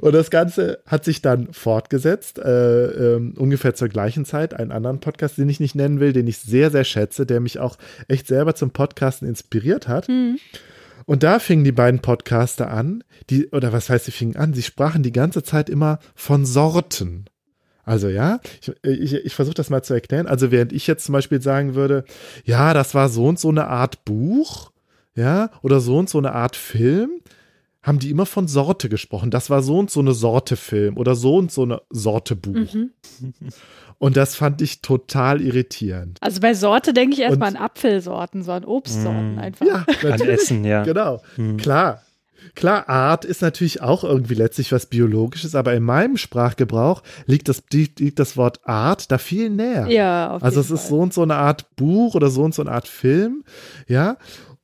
[0.00, 4.54] und das Ganze hat sich dann fortgesetzt, äh, ähm, ungefähr zur gleichen Zeit.
[4.54, 7.58] Einen anderen Podcast, den ich nicht nennen will, den ich sehr, sehr schätze, der mich
[7.58, 7.76] auch
[8.08, 10.08] echt selber zum Podcasten inspiriert hat.
[10.08, 10.38] Mhm.
[11.06, 14.54] Und da fingen die beiden Podcaster an, die, oder was heißt, sie fingen an?
[14.54, 17.26] Sie sprachen die ganze Zeit immer von Sorten.
[17.84, 20.26] Also ja, ich, ich, ich versuche das mal zu erklären.
[20.26, 22.04] Also während ich jetzt zum Beispiel sagen würde,
[22.44, 24.72] ja, das war so und so eine Art Buch,
[25.14, 27.20] ja, oder so und so eine Art Film,
[27.84, 29.30] haben die immer von Sorte gesprochen.
[29.30, 32.74] Das war so und so eine Sorte Film oder so und so eine Sorte Buch.
[32.74, 32.90] Mhm.
[33.98, 36.18] Und das fand ich total irritierend.
[36.20, 39.38] Also bei Sorte denke ich erstmal an Apfelsorten, so an Obstsorten Mhm.
[39.38, 39.66] einfach.
[39.66, 40.40] Ja, An natürlich.
[40.40, 40.82] Essen, ja.
[40.82, 41.56] Genau, Hm.
[41.58, 42.02] klar.
[42.54, 47.62] Klar, Art ist natürlich auch irgendwie letztlich was Biologisches, aber in meinem Sprachgebrauch liegt das,
[47.72, 49.86] liegt das Wort Art da viel näher.
[49.88, 50.90] Ja, auf Also es jeden ist Fall.
[50.90, 53.44] so und so eine Art Buch oder so und so eine Art Film,
[53.88, 54.16] ja.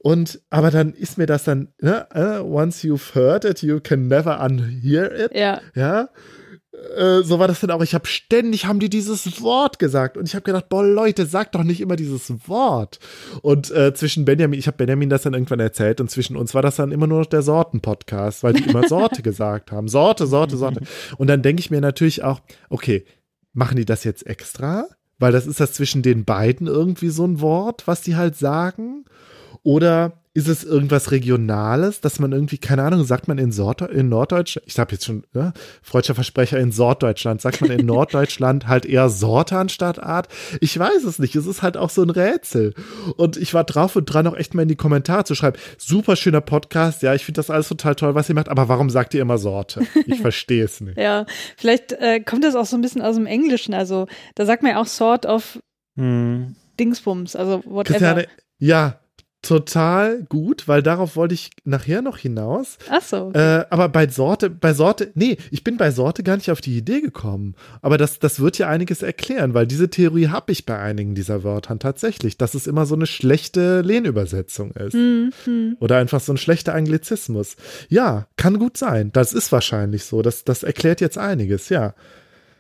[0.03, 4.09] Und aber dann ist mir das dann, ne, äh, once you've heard it, you can
[4.09, 6.09] never unhear it, Ja, ja.
[6.97, 7.83] Äh, so war das dann auch.
[7.83, 11.55] Ich habe ständig haben die dieses Wort gesagt und ich habe gedacht, boah Leute, sagt
[11.55, 12.99] doch nicht immer dieses Wort.
[13.43, 16.63] Und äh, zwischen Benjamin, ich habe Benjamin das dann irgendwann erzählt und zwischen uns war
[16.63, 20.57] das dann immer nur noch der Sorten-Podcast, weil die immer Sorte gesagt haben, Sorte, Sorte,
[20.57, 20.81] Sorte.
[21.19, 23.05] Und dann denke ich mir natürlich auch, okay,
[23.53, 24.87] machen die das jetzt extra?
[25.19, 29.05] Weil das ist das zwischen den beiden irgendwie so ein Wort, was die halt sagen.
[29.63, 34.09] Oder ist es irgendwas Regionales, dass man irgendwie, keine Ahnung, sagt man in, Sort in
[34.09, 38.87] Norddeutschland, ich habe jetzt schon, ja, freudscher Versprecher in Norddeutschland, sagt man in Norddeutschland halt
[38.87, 40.29] eher Sorte anstatt Art?
[40.61, 42.75] Ich weiß es nicht, es ist halt auch so ein Rätsel.
[43.17, 46.15] Und ich war drauf und dran, auch echt mal in die Kommentare zu schreiben, super
[46.15, 49.15] schöner Podcast, ja, ich finde das alles total toll, was ihr macht, aber warum sagt
[49.15, 49.83] ihr immer Sorte?
[50.07, 50.97] Ich verstehe es nicht.
[50.97, 51.27] ja.
[51.57, 53.75] Vielleicht äh, kommt das auch so ein bisschen aus dem Englischen.
[53.75, 55.59] Also da sagt man ja auch sort of
[55.97, 56.55] Hm.
[56.79, 57.83] Dingsbums, also whatever.
[57.99, 58.27] Christiane,
[58.59, 59.01] ja,
[59.43, 62.77] total gut, weil darauf wollte ich nachher noch hinaus.
[62.91, 63.33] Ach so.
[63.33, 66.77] Äh, aber bei Sorte, bei Sorte, nee, ich bin bei Sorte gar nicht auf die
[66.77, 67.55] Idee gekommen.
[67.81, 71.43] Aber das, das wird ja einiges erklären, weil diese Theorie habe ich bei einigen dieser
[71.43, 74.93] Wörtern tatsächlich, dass es immer so eine schlechte Lehnübersetzung ist.
[74.93, 75.77] Hm, hm.
[75.81, 77.57] Oder einfach so ein schlechter Anglizismus.
[77.89, 79.11] Ja, kann gut sein.
[79.13, 80.21] Das ist wahrscheinlich so.
[80.21, 81.95] Das, das erklärt jetzt einiges, ja.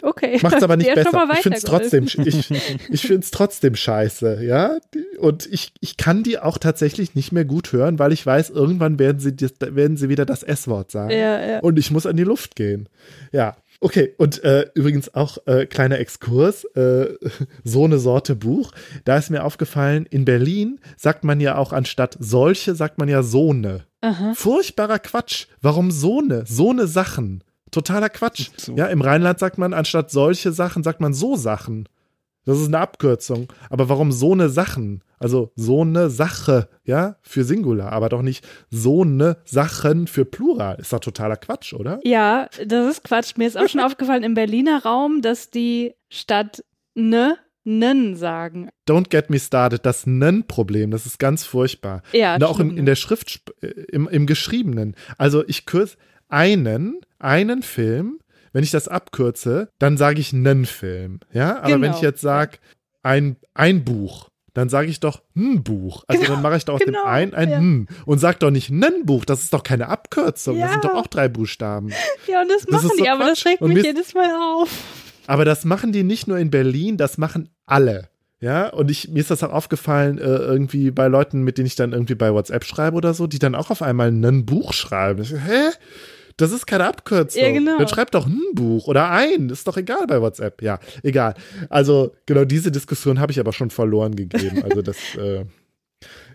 [0.02, 0.38] Okay.
[0.42, 1.28] Macht's aber nicht besser.
[1.32, 2.50] Ich finde es trotzdem, ich,
[2.90, 4.78] ich trotzdem scheiße, ja.
[5.18, 8.98] Und ich, ich kann die auch tatsächlich nicht mehr gut hören, weil ich weiß, irgendwann
[8.98, 11.10] werden sie, werden sie wieder das S-Wort sagen.
[11.10, 11.58] Ja, ja.
[11.60, 12.88] Und ich muss an die Luft gehen.
[13.32, 13.56] Ja.
[13.82, 17.14] Okay, und äh, übrigens auch äh, kleiner Exkurs, äh,
[17.64, 18.72] so eine Sorte Buch.
[19.04, 23.22] Da ist mir aufgefallen, in Berlin sagt man ja auch anstatt solche, sagt man ja
[23.22, 23.86] so ne.
[24.02, 24.34] Aha.
[24.34, 25.46] Furchtbarer Quatsch.
[25.62, 26.44] Warum so ne?
[26.46, 27.42] So ne Sachen.
[27.70, 28.50] Totaler Quatsch.
[28.56, 28.74] So.
[28.74, 31.88] Ja, im Rheinland sagt man, anstatt solche Sachen, sagt man so Sachen.
[32.44, 33.48] Das ist eine Abkürzung.
[33.68, 35.02] Aber warum so eine Sachen?
[35.18, 40.76] Also so eine Sache, ja, für Singular, aber doch nicht so eine Sachen für Plural.
[40.80, 42.00] Ist doch totaler Quatsch, oder?
[42.04, 43.36] Ja, das ist Quatsch.
[43.36, 48.70] Mir ist auch schon aufgefallen im Berliner Raum, dass die statt ne, nen sagen.
[48.88, 49.84] Don't get me started.
[49.84, 52.02] Das Nen-Problem, das ist ganz furchtbar.
[52.12, 54.96] Ja, Und auch in, schlimm, in der Schrift, äh, im, im Geschriebenen.
[55.18, 58.18] Also ich kürze einen, einen Film,
[58.52, 61.20] wenn ich das abkürze, dann sage ich nen Film.
[61.32, 61.96] Ja, aber wenn Genau.
[61.96, 62.58] ich jetzt sage,
[63.02, 66.02] ein, ein Buch, dann sage ich doch ein Buch.
[66.08, 67.58] Also Genau, dann mache ich doch aus genau, dem ein ein ja.
[67.58, 69.24] n und sag doch nicht nen Buch.
[69.24, 70.58] Das ist doch keine Abkürzung.
[70.58, 70.72] Das Ja.
[70.72, 71.90] sind doch auch drei Buchstaben.
[72.26, 74.28] Ja, und das Das machen ist so die, aber das regt Und mich jedes Mal
[74.56, 74.68] auf.
[75.28, 78.08] Aber das machen die nicht nur in Berlin, das machen alle.
[78.40, 81.76] Ja, und ich, mir ist das auch aufgefallen, äh, irgendwie bei Leuten, mit denen ich
[81.76, 85.22] dann irgendwie bei WhatsApp schreibe oder so, die dann auch auf einmal ein Buch schreiben.
[85.22, 85.68] Ich, hä?
[86.36, 87.42] Das ist keine Abkürzung.
[87.42, 87.78] Ja, genau.
[87.78, 89.48] Dann schreibt doch ein Buch oder ein.
[89.48, 90.62] Ist doch egal bei WhatsApp.
[90.62, 91.34] Ja, egal.
[91.68, 94.62] Also, genau diese Diskussion habe ich aber schon verloren gegeben.
[94.62, 95.44] Also, das, äh,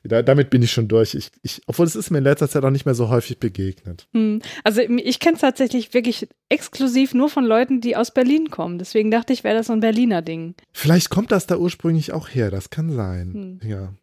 [0.04, 1.16] da, damit bin ich schon durch.
[1.16, 4.08] Ich, ich, obwohl es ist mir in letzter Zeit auch nicht mehr so häufig begegnet.
[4.14, 4.42] Hm.
[4.64, 8.78] Also ich kenne es tatsächlich wirklich exklusiv nur von Leuten, die aus Berlin kommen.
[8.78, 10.54] Deswegen dachte ich, wäre das so ein Berliner Ding.
[10.72, 12.52] Vielleicht kommt das da ursprünglich auch her.
[12.52, 13.60] Das kann sein.
[13.64, 13.70] Hm.
[13.70, 13.94] Ja.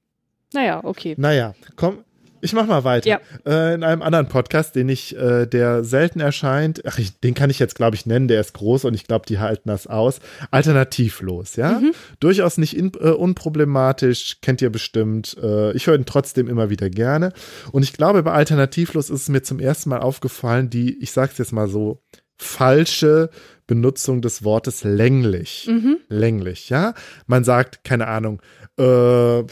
[0.53, 1.15] Naja, okay.
[1.17, 2.05] Naja, komm,
[2.43, 3.09] ich mach mal weiter.
[3.09, 3.21] Ja.
[3.47, 7.51] Äh, in einem anderen Podcast, den ich, äh, der selten erscheint, ach, ich, den kann
[7.51, 10.19] ich jetzt, glaube ich, nennen, der ist groß und ich glaube, die halten das aus.
[10.51, 11.81] Alternativlos, ja.
[12.21, 15.37] Durchaus nicht in, äh, unproblematisch, kennt ihr bestimmt.
[15.41, 17.33] Äh, ich höre ihn trotzdem immer wieder gerne.
[17.71, 21.39] Und ich glaube, bei Alternativlos ist es mir zum ersten Mal aufgefallen, die, ich sag's
[21.39, 22.03] jetzt mal so,
[22.37, 23.31] falsche
[23.69, 25.71] Benutzung des Wortes länglich.
[26.09, 26.95] Länglich, ja.
[27.27, 28.43] Man sagt, keine Ahnung,
[28.79, 29.45] äh,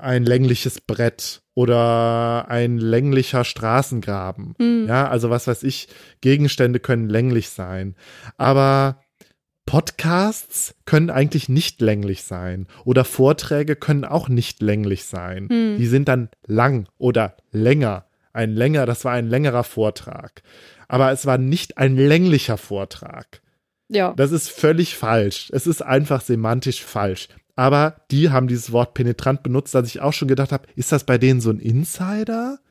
[0.00, 4.54] ein längliches Brett oder ein länglicher Straßengraben.
[4.86, 5.88] Ja, also was weiß ich,
[6.20, 7.96] Gegenstände können länglich sein.
[8.36, 9.00] Aber
[9.64, 12.66] Podcasts können eigentlich nicht länglich sein.
[12.84, 15.48] Oder Vorträge können auch nicht länglich sein.
[15.48, 15.78] Hm.
[15.78, 18.04] Die sind dann lang oder länger.
[18.34, 20.42] Ein länger, das war ein längerer Vortrag.
[20.88, 23.40] Aber es war nicht ein länglicher Vortrag.
[23.88, 24.12] Ja.
[24.14, 25.48] Das ist völlig falsch.
[25.52, 27.28] Es ist einfach semantisch falsch.
[27.56, 31.04] Aber die haben dieses Wort penetrant benutzt, dass ich auch schon gedacht habe, ist das
[31.04, 32.58] bei denen so ein Insider?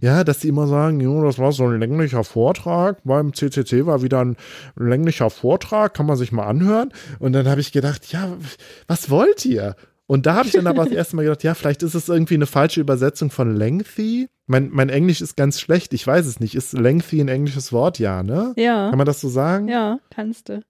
[0.00, 2.96] Ja, dass die immer sagen, jo, das war so ein länglicher Vortrag.
[3.04, 4.36] Beim CCC war wieder ein
[4.74, 6.94] länglicher Vortrag, kann man sich mal anhören.
[7.18, 8.38] Und dann habe ich gedacht, ja,
[8.86, 9.76] was wollt ihr?
[10.06, 12.34] Und da habe ich dann aber das erste Mal gedacht, ja, vielleicht ist es irgendwie
[12.34, 14.28] eine falsche Übersetzung von lengthy.
[14.46, 16.54] Mein, mein Englisch ist ganz schlecht, ich weiß es nicht.
[16.54, 17.98] Ist lengthy ein englisches Wort?
[17.98, 18.54] Ja, ne?
[18.56, 18.88] Ja.
[18.88, 19.68] Kann man das so sagen?
[19.68, 20.62] Ja, kannst du.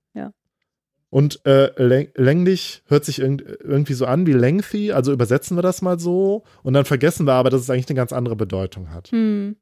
[1.17, 5.63] Und äh, läng länglich hört sich irg irgendwie so an wie lengthy, also übersetzen wir
[5.63, 8.91] das mal so und dann vergessen wir aber, dass es eigentlich eine ganz andere Bedeutung
[8.91, 9.13] hat.
[9.13, 9.57] Hm.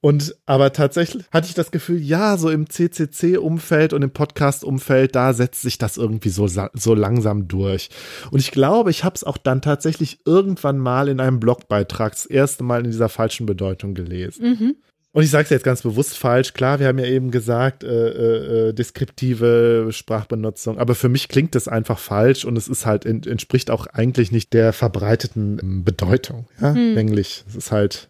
[0.00, 5.32] Und aber tatsächlich hatte ich das Gefühl, ja, so im CCC-Umfeld und im Podcast-Umfeld, da
[5.32, 7.90] setzt sich das irgendwie so, so langsam durch.
[8.30, 12.24] Und ich glaube, ich habe es auch dann tatsächlich irgendwann mal in einem Blogbeitrag das
[12.24, 14.48] erste Mal in dieser falschen Bedeutung gelesen.
[14.48, 14.76] Mhm.
[15.12, 16.52] Und ich sage es jetzt ganz bewusst falsch.
[16.52, 21.54] Klar, wir haben ja eben gesagt, äh, äh, äh, deskriptive Sprachbenutzung, aber für mich klingt
[21.54, 26.46] das einfach falsch und es ist halt ent entspricht auch eigentlich nicht der verbreiteten Bedeutung.
[26.60, 26.94] Ja, Hm.
[26.94, 27.44] länglich.
[27.48, 28.08] Es ist halt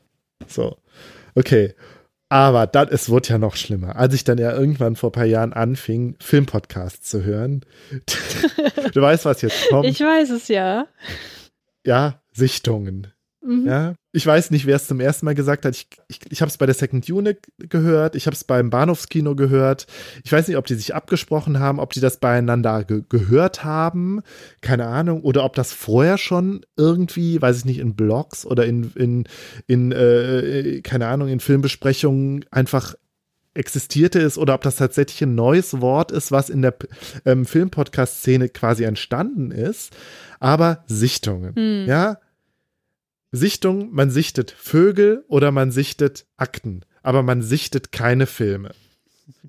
[0.49, 0.77] so.
[1.35, 1.75] Okay.
[2.31, 3.97] Aber dann, es wurde ja noch schlimmer.
[3.97, 7.65] Als ich dann ja irgendwann vor ein paar Jahren anfing, Filmpodcasts zu hören.
[8.93, 9.87] du weißt, was jetzt kommt.
[9.87, 10.87] Ich weiß es ja.
[11.87, 13.07] ja, Sichtungen.
[13.41, 13.67] Mhm.
[13.67, 15.75] Ja, ich weiß nicht, wer es zum ersten Mal gesagt hat.
[15.75, 19.37] Ich, ich, ich habe es bei der Second Unit gehört, ich habe es beim Bahnhofskino
[19.37, 19.87] gehört.
[20.25, 24.23] Ich weiß nicht, ob die sich abgesprochen haben, ob die das beieinander ge gehört haben,
[24.61, 28.93] keine Ahnung, oder ob das vorher schon irgendwie, weiß ich nicht, in Blogs oder in,
[28.97, 29.25] in,
[29.67, 32.95] in äh, keine Ahnung, in Filmbesprechungen einfach
[33.55, 36.77] existierte es oder ob das tatsächlich ein neues Wort ist, was in der
[37.25, 39.93] ähm, Filmpodcast-Szene quasi entstanden ist.
[40.39, 41.87] Aber Sichtungen, Hm.
[41.89, 42.19] ja,
[43.31, 48.73] Sichtung, man sichtet Vögel oder man sichtet Akten, aber man sichtet keine Filme.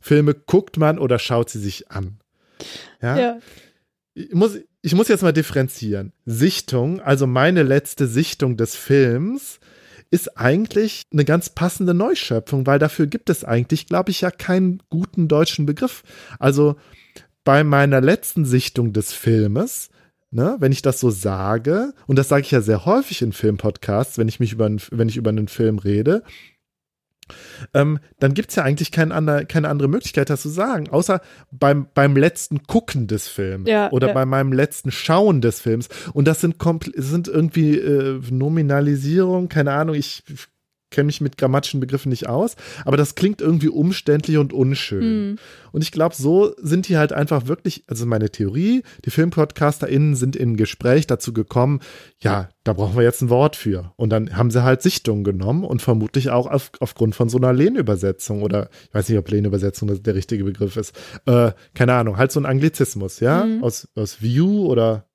[0.01, 2.19] Filme guckt man oder schaut sie sich an.
[3.01, 3.17] Ja?
[3.17, 3.39] Ja.
[4.13, 6.11] Ich, muss, ich muss jetzt mal differenzieren.
[6.25, 9.59] Sichtung, also meine letzte Sichtung des Films,
[10.11, 14.81] ist eigentlich eine ganz passende Neuschöpfung, weil dafür gibt es eigentlich, glaube ich, ja keinen
[14.89, 16.03] guten deutschen Begriff.
[16.39, 16.77] Also
[17.43, 19.89] bei meiner letzten Sichtung des Filmes
[20.31, 24.19] Ne, wenn ich das so sage, und das sage ich ja sehr häufig in Filmpodcasts,
[24.19, 26.21] wenn ich mich über, einen- wenn ich über einen Film rede,
[27.73, 31.21] ähm, dann gibt es ja eigentlich kein ander, keine andere Möglichkeit, das zu sagen, außer
[31.51, 34.13] beim, beim letzten Gucken des Films Ja, oder ja.
[34.13, 35.89] bei meinem letzten Schauen des Films.
[36.13, 36.57] Und das sind,
[36.95, 40.23] sind irgendwie äh, Nominalisierung, keine Ahnung, ich
[40.89, 45.29] kenne mich mit grammatischen Begriffen nicht aus, aber das klingt irgendwie umständlich und unschön.
[45.31, 45.35] Mhm.
[45.71, 50.35] Und ich glaube, so sind die halt einfach wirklich, also meine Theorie, die FilmpodcasterInnen sind
[50.35, 51.79] in Gespräch dazu gekommen,
[52.19, 53.93] ja, da brauchen wir jetzt ein Wort für.
[53.95, 57.53] Und dann haben sie halt Sichtung genommen und vermutlich auch auf, aufgrund von so einer
[57.53, 60.95] Lehnübersetzung oder ich weiß nicht, ob Lehnübersetzung der richtige Begriff ist.
[61.25, 63.63] Äh, keine Ahnung, halt so ein Anglizismus, ja, Mhm.
[63.63, 65.05] aus, aus View oder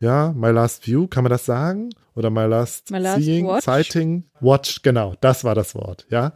[0.00, 1.90] ja, My Last View, kann man das sagen?
[2.14, 3.64] Oder My Last My Last Seeing, Watch?
[3.64, 6.32] Sighting, Watch, genau, das war das Wort, ja.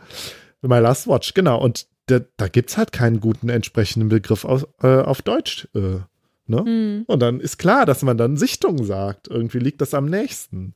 [0.63, 1.61] My Last Watch, genau.
[1.61, 5.69] Und da, da gibt es halt keinen guten entsprechenden Begriff auf, äh, auf Deutsch.
[5.75, 6.01] Äh,
[6.47, 6.63] ne?
[6.63, 7.05] Mhm.
[7.07, 9.29] Und dann ist klar, dass man dann Sichtung sagt.
[9.29, 10.75] Irgendwie liegt das am nächsten.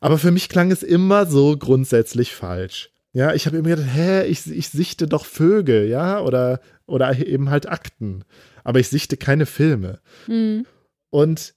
[0.00, 2.90] Aber für mich klang es immer so grundsätzlich falsch.
[3.12, 7.48] Ja, ich habe immer gedacht, hä, ich, ich sichte doch Vögel, ja, oder, oder eben
[7.48, 8.24] halt Akten.
[8.64, 10.00] Aber ich sichte keine Filme.
[10.26, 10.66] Mhm.
[11.10, 11.54] Und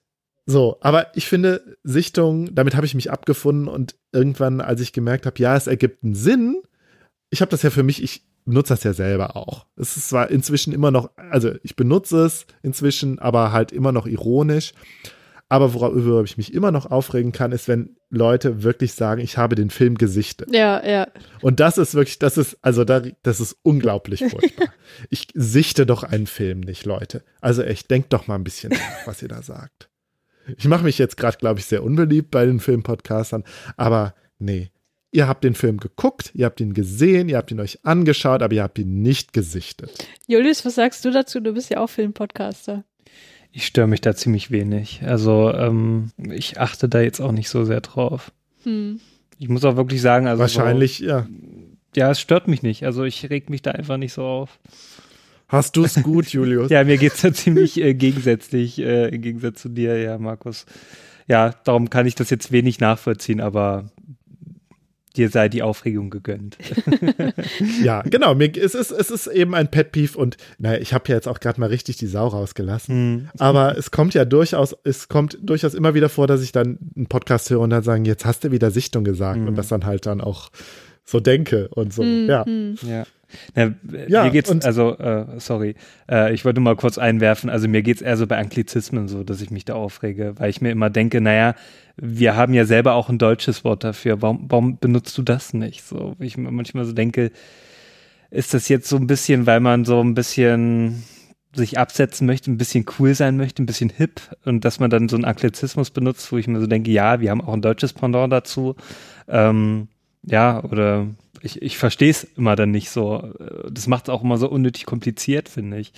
[0.49, 5.25] so, aber ich finde, Sichtung, damit habe ich mich abgefunden und irgendwann, als ich gemerkt
[5.25, 6.63] habe, ja, es ergibt einen Sinn,
[7.29, 9.65] ich habe das ja für mich, ich nutze das ja selber auch.
[9.75, 14.07] Es ist zwar inzwischen immer noch, also ich benutze es inzwischen, aber halt immer noch
[14.07, 14.71] ironisch.
[15.49, 19.55] Aber worüber ich mich immer noch aufregen kann, ist, wenn Leute wirklich sagen, ich habe
[19.55, 20.53] den Film gesichtet.
[20.53, 21.07] Ja, ja.
[21.41, 24.67] Und das ist wirklich, das ist, also da, das ist unglaublich furchtbar.
[25.09, 27.23] ich sichte doch einen Film nicht, Leute.
[27.41, 29.89] Also echt, denkt doch mal ein bisschen nach, was ihr da sagt.
[30.57, 33.43] Ich mache mich jetzt gerade, glaube ich, sehr unbeliebt bei den Filmpodcastern,
[33.75, 34.71] aber nee.
[35.11, 38.53] Ihr habt den Film geguckt, ihr habt ihn gesehen, ihr habt ihn euch angeschaut, aber
[38.53, 39.89] ihr habt ihn nicht gesichtet.
[40.27, 41.39] Julius, was sagst du dazu?
[41.39, 42.83] Du bist ja auch Filmpodcaster.
[43.51, 45.01] Ich störe mich da ziemlich wenig.
[45.03, 48.31] Also ähm, ich achte da jetzt auch nicht so sehr drauf.
[48.63, 48.99] Hm.
[49.39, 51.23] Ich muss auch wirklich sagen, also Wahrscheinlich, ja.
[51.23, 51.29] So,
[51.95, 52.85] ja, es stört mich nicht.
[52.85, 54.59] Also ich reg mich da einfach nicht so auf.
[55.47, 56.69] Hast du es gut, Julius?
[56.69, 60.65] ja, mir geht's da ziemlich äh, gegensätzlich, äh, im Gegensatz zu dir, ja, Markus.
[61.27, 63.85] Ja, darum kann ich das jetzt wenig nachvollziehen, aber
[65.15, 66.57] dir sei die Aufregung gegönnt.
[67.83, 68.35] ja, genau.
[68.35, 71.27] Mir, es, ist, es ist eben ein Pet Peeve und naja, ich habe ja jetzt
[71.27, 72.93] auch gerade mal richtig die Sau rausgelassen.
[72.95, 73.29] Hm.
[73.39, 77.07] Aber es kommt ja durchaus, es kommt durchaus immer wieder vor, dass ich dann einen
[77.07, 79.47] Podcast höre und dann sagen, jetzt hast du wieder Sichtung gesagt Mhm.
[79.47, 80.49] und das dann halt dann auch
[81.03, 82.03] so denke und so.
[82.03, 82.45] Hm, Ja.
[82.87, 83.05] Ja.
[83.55, 83.73] Na,
[84.07, 85.75] Ja, mir geht's, also, äh, sorry,
[86.09, 89.41] äh, ich wollte mal kurz einwerfen, also mir geht's eher so bei Anglizismen so, dass
[89.41, 91.55] ich mich da aufrege, weil ich mir immer denke, naja,
[91.97, 95.83] wir haben ja selber auch ein deutsches Wort dafür, warum, warum benutzt du das nicht?
[95.83, 97.31] So, ich mir manchmal so denke,
[98.29, 101.03] ist das jetzt so ein bisschen, weil man so ein bisschen
[101.53, 105.09] sich absetzen möchte, ein bisschen cool sein möchte, ein bisschen hip und dass man dann
[105.09, 107.93] so einen Anglizismus benutzt, wo ich mir so denke, ja, wir haben auch ein deutsches
[107.93, 108.75] Pendant dazu.
[109.27, 109.87] Ähm,
[110.23, 111.07] ja, oder
[111.41, 113.33] ich, ich verstehe es immer dann nicht so.
[113.69, 115.93] Das macht es auch immer so unnötig kompliziert, finde ich.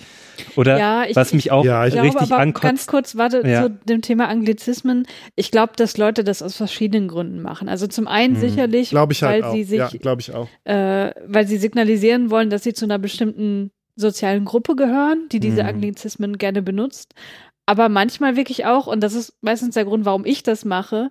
[0.56, 2.62] Oder Ja, ich- was mich auch Ja, ich Ich glaube richtig aber ankotzt.
[2.62, 3.62] ganz kurz, warte, Ja.
[3.64, 5.06] zu dem Thema Anglizismen.
[5.36, 7.68] Ich glaube, dass Leute das aus verschiedenen Gründen machen.
[7.68, 8.40] Also zum einen Mhm.
[8.40, 9.52] sicherlich, halt weil auch.
[9.54, 10.48] sie sich, ja, glaube ich auch.
[10.64, 15.62] äh, weil sie signalisieren wollen, dass sie zu einer bestimmten sozialen Gruppe gehören, die diese
[15.62, 15.68] Mhm.
[15.68, 17.14] Anglizismen gerne benutzt.
[17.66, 21.10] Aber manchmal wirklich auch, und das ist meistens der Grund, warum ich das mache,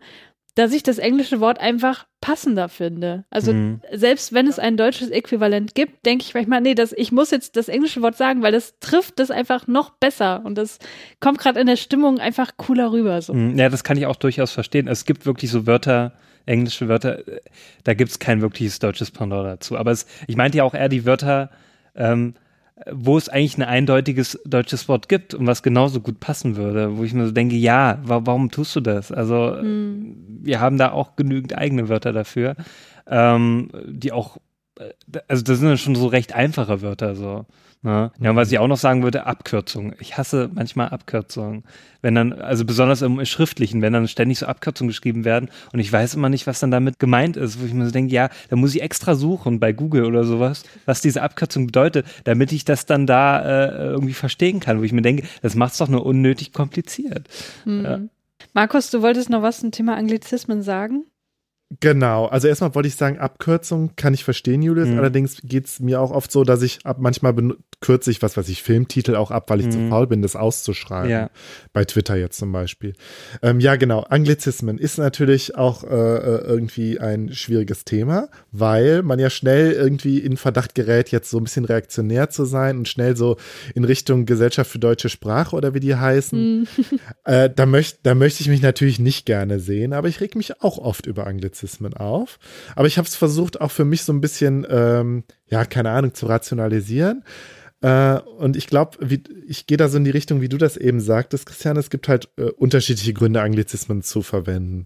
[0.60, 3.24] dass ich das englische Wort einfach passender finde.
[3.30, 3.80] Also Mhm.
[3.94, 7.56] selbst wenn es ein deutsches Äquivalent gibt, denke ich manchmal, nee, das, ich muss jetzt
[7.56, 10.80] das englische Wort sagen, weil das trifft das einfach noch besser und das
[11.22, 13.22] kommt gerade in der Stimmung einfach cooler rüber.
[13.22, 13.34] So.
[13.34, 14.88] Mm, Ja, das kann ich auch durchaus verstehen.
[14.90, 16.12] Es gibt wirklich so Wörter,
[16.46, 17.40] englische Wörter, äh,
[17.86, 19.78] da gibt es kein wirkliches deutsches Pendant dazu.
[19.78, 21.52] Aber es, ich meinte ja auch eher die Wörter,
[21.96, 22.34] ähm,
[22.92, 27.04] wo es eigentlich ein eindeutiges deutsches Wort gibt und was genauso gut passen würde, wo
[27.04, 29.12] ich mir so denke, ja, wa warum tust du das?
[29.12, 30.16] Also Hm.
[30.44, 32.56] wir haben da auch genügend eigene Wörter dafür,
[33.08, 34.38] ähm, die auch,
[34.80, 34.94] äh,
[35.28, 37.46] also das sind ja schon so recht einfache Wörter so.
[37.82, 38.12] Ne?
[38.20, 39.96] Ja, und was ich auch noch sagen würde, Abkürzungen.
[40.00, 41.64] Ich hasse manchmal Abkürzungen.
[42.02, 45.92] Wenn dann, also besonders im Schriftlichen, wenn dann ständig so Abkürzungen geschrieben werden und ich
[45.92, 48.58] weiß immer nicht, was dann damit gemeint ist, wo ich mir so denke, ja, da
[48.58, 52.86] muss ich extra suchen bei Google oder sowas, was diese Abkürzung bedeutet, damit ich das
[52.86, 56.06] dann da äh, irgendwie verstehen kann, wo ich mir denke, das macht es doch nur
[56.06, 57.30] unnötig kompliziert.
[57.64, 57.84] Hm.
[57.84, 58.00] Ja.
[58.54, 61.06] Markus, du wolltest noch was zum Thema Anglizismen sagen?
[61.80, 64.88] Genau, also erstmal wollte ich sagen, Abkürzung kann ich verstehen, Julius.
[64.88, 64.98] Mhm.
[64.98, 67.36] Allerdings geht es mir auch oft so, dass ich ab manchmal
[67.82, 69.90] kürze ich, was weiß ich, Filmtitel auch ab, weil ich zu Mhm.
[69.90, 71.10] faul bin, das auszuschreiben.
[71.10, 71.30] Ja.
[71.72, 72.94] Bei Twitter jetzt zum Beispiel.
[73.42, 74.02] Ähm, ja, genau.
[74.02, 80.20] Anglizismen ist natürlich auch äh, äh, irgendwie ein schwieriges Thema, weil man ja schnell irgendwie
[80.20, 83.38] in Verdacht gerät, jetzt so ein bisschen reaktionär zu sein und schnell so
[83.76, 86.40] in Richtung Gesellschaft für deutsche Sprache oder wie die heißen.
[86.40, 86.68] Hm.
[87.26, 90.62] Äh, da, möcht, da möchte ich mich natürlich nicht gerne sehen, aber ich reg mich
[90.62, 92.40] auch oft über Anglizismen auf.
[92.76, 96.14] Aber ich habe es versucht, auch für mich so ein bisschen, ähm, ja, keine Ahnung,
[96.16, 97.24] zu rationalisieren.
[97.82, 98.98] Äh, und ich glaube,
[99.48, 101.78] ich gehe da so in die Richtung, wie du das eben sagtest, Christian.
[101.78, 104.84] Es gibt halt äh, unterschiedliche Gründe, Anglizismen zu verwenden.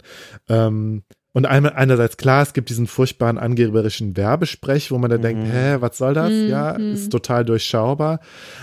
[0.49, 1.03] Ähm,
[1.35, 5.23] Und einerseits klar, es gibt diesen furchtbaren angeberischen Werbesprech, wo man dann mhm.
[5.23, 6.31] denkt, hä, was soll das?
[6.31, 6.47] Mhm.
[6.47, 8.19] Ja, ist total durchschaubar.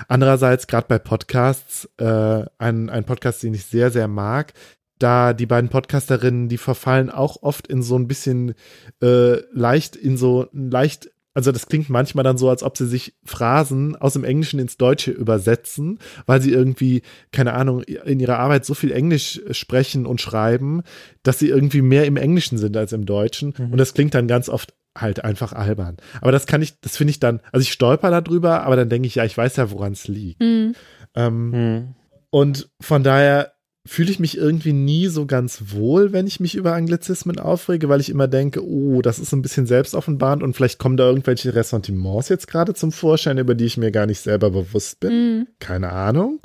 [0.07, 4.53] Andererseits, gerade bei Podcasts, äh, ein, ein Podcast, den ich sehr, sehr mag,
[5.01, 8.55] da die beiden Podcasterinnen, die verfallen auch oft in so ein bisschen
[9.03, 11.11] äh, leicht, in so leicht
[11.41, 14.77] also das klingt manchmal dann so, als ob sie sich Phrasen aus dem Englischen ins
[14.77, 17.01] Deutsche übersetzen, weil sie irgendwie,
[17.33, 20.83] keine Ahnung, in ihrer Arbeit so viel Englisch sprechen und schreiben,
[21.23, 23.55] dass sie irgendwie mehr im Englischen sind als im Deutschen.
[23.57, 23.73] Mhm.
[23.73, 25.97] Und das klingt dann ganz oft halt einfach albern.
[26.21, 29.07] Aber das kann ich, das finde ich dann, also ich stolper darüber, aber dann denke
[29.07, 30.43] ich, ja, ich weiß ja, woran es liegt.
[30.43, 30.75] Mhm.
[31.15, 31.95] Ähm, mhm.
[32.29, 33.55] Und von daher
[33.91, 38.01] fühle ich mich irgendwie nie so ganz wohl, wenn ich mich über Anglizismen aufrege, weil
[38.01, 42.29] ich immer denke, oh, das ist ein bisschen selbstoffenbarend und vielleicht kommen da irgendwelche Ressentiments
[42.29, 45.41] jetzt gerade zum Vorschein, über die ich mir gar nicht selber bewusst bin.
[45.41, 45.47] Mm.
[45.59, 46.39] Keine Ahnung.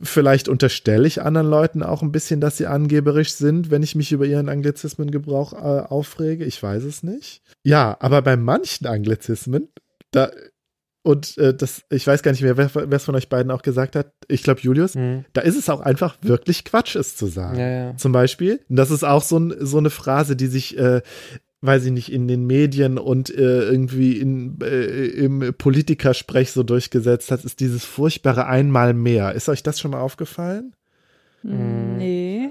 [0.00, 4.12] Vielleicht unterstelle ich anderen Leuten auch ein bisschen, dass sie angeberisch sind, wenn ich mich
[4.12, 6.44] über ihren Anglizismengebrauch äh, aufrege.
[6.44, 7.42] Ich weiß es nicht.
[7.64, 9.70] Ja, aber bei manchen Anglizismen,
[10.12, 10.30] da
[11.04, 13.94] und äh, das, ich weiß gar nicht mehr, wer es von euch beiden auch gesagt
[13.94, 14.12] hat.
[14.26, 15.26] Ich glaube, Julius, mhm.
[15.34, 17.58] da ist es auch einfach wirklich Quatsch, es zu sagen.
[17.58, 17.96] Ja, ja.
[17.98, 18.60] Zum Beispiel.
[18.70, 21.02] Das ist auch so, ein, so eine Phrase, die sich, äh,
[21.60, 27.30] weiß ich nicht, in den Medien und äh, irgendwie in, äh, im Politikersprech so durchgesetzt
[27.30, 29.32] hat, ist dieses furchtbare Einmal mehr.
[29.32, 30.74] Ist euch das schon mal aufgefallen?
[31.42, 32.50] Hm, nee.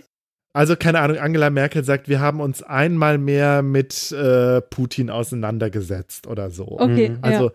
[0.55, 6.27] Also keine Ahnung, Angela Merkel sagt, wir haben uns einmal mehr mit äh, Putin auseinandergesetzt
[6.27, 6.79] oder so.
[6.79, 7.17] Okay.
[7.23, 7.53] Also ja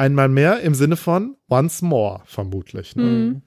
[0.00, 2.96] einmal mehr im Sinne von once more, vermutlich.
[2.96, 3.02] Ne?
[3.02, 3.42] Mhm.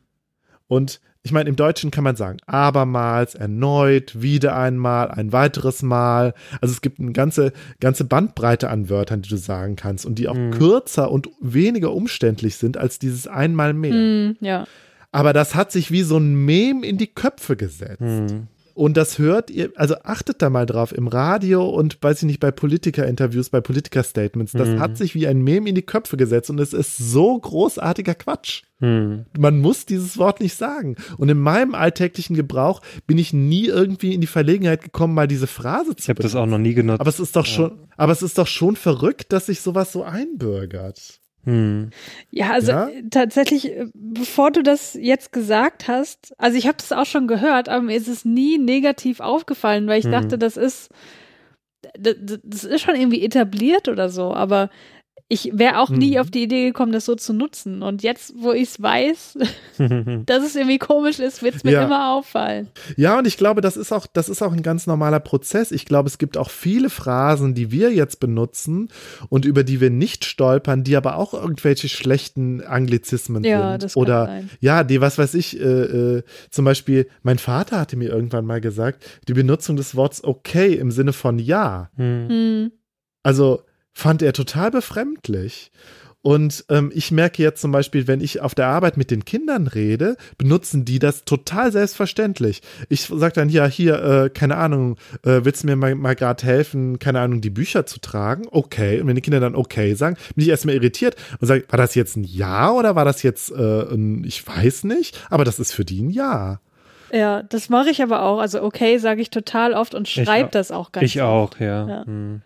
[0.68, 6.34] Und ich meine, im Deutschen kann man sagen, abermals, erneut, wieder einmal, ein weiteres Mal.
[6.62, 10.28] Also es gibt eine ganze, ganze Bandbreite an Wörtern, die du sagen kannst und die
[10.28, 10.52] auch mhm.
[10.52, 13.94] kürzer und weniger umständlich sind als dieses einmal mehr.
[13.94, 14.66] Mhm, ja.
[15.12, 18.02] Aber das hat sich wie so ein Mem in die Köpfe gesetzt.
[18.02, 18.48] Mhm.
[18.74, 22.40] Und das hört ihr, also achtet da mal drauf im Radio und weiß ich nicht,
[22.40, 24.54] bei Politiker-Interviews, bei Politiker-Statements.
[24.54, 24.80] Das mhm.
[24.80, 28.64] hat sich wie ein Mem in die Köpfe gesetzt und es ist so großartiger Quatsch.
[28.80, 29.26] Mhm.
[29.38, 30.96] Man muss dieses Wort nicht sagen.
[31.18, 35.48] Und in meinem alltäglichen Gebrauch bin ich nie irgendwie in die Verlegenheit gekommen, mal diese
[35.48, 37.00] Phrase zu Ich habe das auch noch nie genutzt.
[37.00, 40.04] Aber es ist doch schon, aber es ist doch schon verrückt, dass sich sowas so
[40.04, 41.22] einbürgert.
[41.46, 41.90] Hm.
[42.32, 42.90] Ja, also ja?
[43.12, 47.68] tatsächlich, äh, bevor du das jetzt gesagt hast, also ich habe das auch schon gehört,
[47.68, 50.12] aber mir ist es nie negativ aufgefallen, weil ich hm.
[50.12, 50.90] dachte, das ist,
[52.00, 54.70] das, das ist schon irgendwie etabliert oder so, aber
[55.30, 56.18] ich wäre auch nie mhm.
[56.18, 57.82] auf die Idee gekommen, das so zu nutzen.
[57.82, 59.38] Und jetzt, wo ich es weiß,
[60.26, 61.86] dass es irgendwie komisch ist, wird es mir ja.
[61.86, 62.68] immer auffallen.
[62.98, 65.72] Ja, und ich glaube, das ist auch, das ist auch ein ganz normaler Prozess.
[65.72, 68.90] Ich glaube, es gibt auch viele Phrasen, die wir jetzt benutzen
[69.30, 73.84] und über die wir nicht stolpern, die aber auch irgendwelche schlechten Anglizismen ja, sind.
[73.84, 74.50] Das Oder sein.
[74.60, 78.62] ja, die, was weiß ich, äh, äh, zum Beispiel, mein Vater hatte mir irgendwann mal
[78.62, 81.90] gesagt, die Benutzung des Wortes okay im Sinne von ja.
[81.96, 82.72] Hm.
[83.24, 83.64] Also
[83.94, 85.72] fand er total befremdlich.
[86.26, 89.68] Und ähm, ich merke jetzt zum Beispiel, wenn ich auf der Arbeit mit den Kindern
[89.68, 92.62] rede, benutzen die das total selbstverständlich.
[92.88, 96.46] Ich sage dann, ja, hier, äh, keine Ahnung, äh, willst du mir mal, mal gerade
[96.46, 98.44] helfen, keine Ahnung, die Bücher zu tragen?
[98.50, 99.02] Okay.
[99.02, 101.94] Und wenn die Kinder dann okay sagen, bin ich erstmal irritiert und sage, war das
[101.94, 105.74] jetzt ein Ja oder war das jetzt äh, ein, ich weiß nicht, aber das ist
[105.74, 106.62] für die ein Ja.
[107.12, 108.40] Ja, das mache ich aber auch.
[108.40, 111.58] Also okay sage ich total oft und schreibe das auch ganz Ich oft.
[111.58, 111.88] auch, ja.
[111.88, 112.06] ja.
[112.06, 112.42] Hm.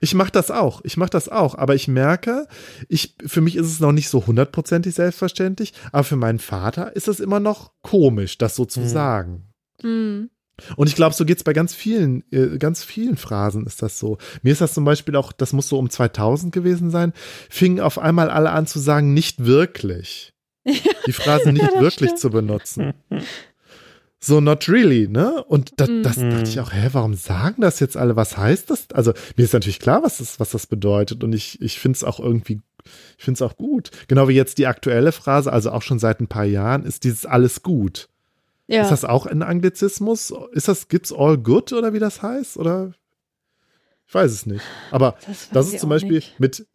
[0.00, 0.80] Ich mache das auch.
[0.84, 1.54] Ich mache das auch.
[1.56, 2.46] Aber ich merke,
[2.88, 5.72] ich, für mich ist es noch nicht so hundertprozentig selbstverständlich.
[5.92, 8.88] Aber für meinen Vater ist es immer noch komisch, das so zu mhm.
[8.88, 9.52] sagen.
[9.82, 10.30] Mhm.
[10.76, 13.98] Und ich glaube, so geht es bei ganz vielen, äh, ganz vielen Phrasen ist das
[13.98, 14.18] so.
[14.42, 17.12] Mir ist das zum Beispiel auch, das muss so um 2000 gewesen sein,
[17.50, 20.32] fingen auf einmal alle an zu sagen, nicht wirklich.
[21.06, 22.20] Die Phrase nicht ja, wirklich stimmt.
[22.20, 22.94] zu benutzen.
[24.18, 25.44] so not really, ne?
[25.44, 26.02] Und da, mhm.
[26.02, 28.16] das dachte ich auch, hä, warum sagen das jetzt alle?
[28.16, 28.86] Was heißt das?
[28.92, 32.04] Also mir ist natürlich klar, was das, was das bedeutet und ich, ich finde es
[32.04, 32.60] auch irgendwie,
[33.18, 33.90] ich finde es auch gut.
[34.08, 37.26] Genau wie jetzt die aktuelle Phrase, also auch schon seit ein paar Jahren, ist dieses
[37.26, 38.08] alles gut.
[38.68, 38.82] Ja.
[38.82, 40.32] Ist das auch ein Anglizismus?
[40.52, 42.56] Ist das, gibt's all good oder wie das heißt?
[42.56, 42.92] Oder?
[44.08, 44.64] Ich weiß es nicht.
[44.90, 46.40] Aber das, das ist zum Beispiel nicht.
[46.40, 46.66] mit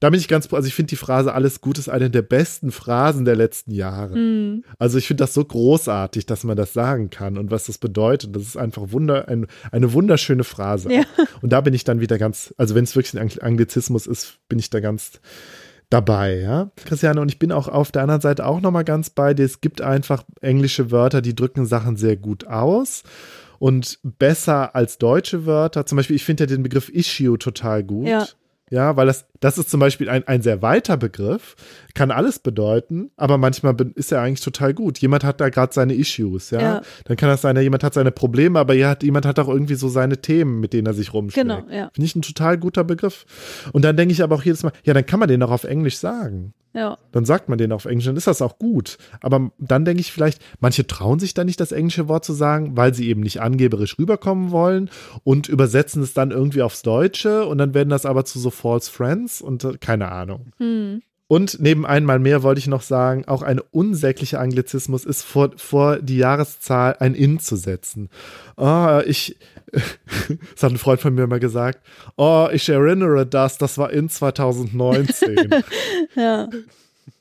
[0.00, 2.70] da bin ich ganz, also ich finde die Phrase alles gut ist eine der besten
[2.70, 4.16] Phrasen der letzten Jahre.
[4.16, 4.64] Mm.
[4.78, 8.34] Also ich finde das so großartig, dass man das sagen kann und was das bedeutet.
[8.34, 10.92] Das ist einfach wunder, ein, eine wunderschöne Phrase.
[10.92, 11.02] Ja.
[11.42, 14.58] Und da bin ich dann wieder ganz, also wenn es wirklich ein Anglizismus ist, bin
[14.58, 15.20] ich da ganz
[15.90, 16.70] dabei, ja.
[16.84, 19.44] Christiane, und ich bin auch auf der anderen Seite auch nochmal ganz bei dir.
[19.44, 23.02] Es gibt einfach englische Wörter, die drücken Sachen sehr gut aus
[23.58, 25.86] und besser als deutsche Wörter.
[25.86, 28.06] Zum Beispiel, ich finde ja den Begriff Issue total gut.
[28.06, 28.26] Ja
[28.70, 31.56] Ja, weil das, das ist zum Beispiel ein, ein sehr weiter Begriff,
[31.94, 34.98] kann alles bedeuten, aber manchmal ist er eigentlich total gut.
[34.98, 36.60] Jemand hat da gerade seine Issues, ja?
[36.60, 36.82] Ja.
[37.04, 39.74] Dann kann das sein, ja, jemand hat seine Probleme, aber ja, jemand hat auch irgendwie
[39.74, 41.48] so seine Themen, mit denen er sich rumschlägt.
[41.48, 41.90] Genau, ja.
[41.92, 43.26] Finde ich ein total guter Begriff.
[43.72, 45.64] Und dann denke ich aber auch jedes Mal, ja, dann kann man den auch auf
[45.64, 46.54] Englisch sagen.
[46.78, 46.96] Ja.
[47.10, 48.98] Dann sagt man den auf Englisch, dann ist das auch gut.
[49.20, 52.76] Aber dann denke ich vielleicht, manche trauen sich da nicht, das englische Wort zu sagen,
[52.76, 54.88] weil sie eben nicht angeberisch rüberkommen wollen
[55.24, 58.88] und übersetzen es dann irgendwie aufs Deutsche und dann werden das aber zu so False
[58.88, 60.52] Friends und äh, keine Ahnung.
[60.58, 61.02] Hm.
[61.28, 65.98] Und neben einmal mehr wollte ich noch sagen, auch eine unsägliche Anglizismus ist vor, vor
[65.98, 68.08] die Jahreszahl ein In zu setzen.
[68.56, 69.36] Oh, ich,
[69.70, 71.80] das hat ein Freund von mir mal gesagt,
[72.16, 75.50] oh, ich erinnere das, das war in 2019.
[76.16, 76.48] Ja.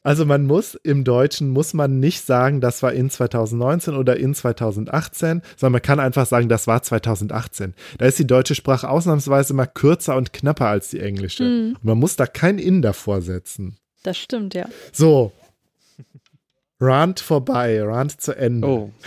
[0.04, 4.34] Also man muss im Deutschen muss man nicht sagen, das war in 2019 oder in
[4.34, 7.74] 2018, sondern man kann einfach sagen, das war 2018.
[7.98, 11.44] Da ist die deutsche Sprache ausnahmsweise mal kürzer und knapper als die englische.
[11.44, 13.76] Und man muss da kein in davor setzen.
[14.08, 14.68] Das stimmt, ja.
[14.94, 15.34] So.
[16.80, 18.66] Rant vorbei, Rant zu Ende.
[18.68, 18.90] Oh.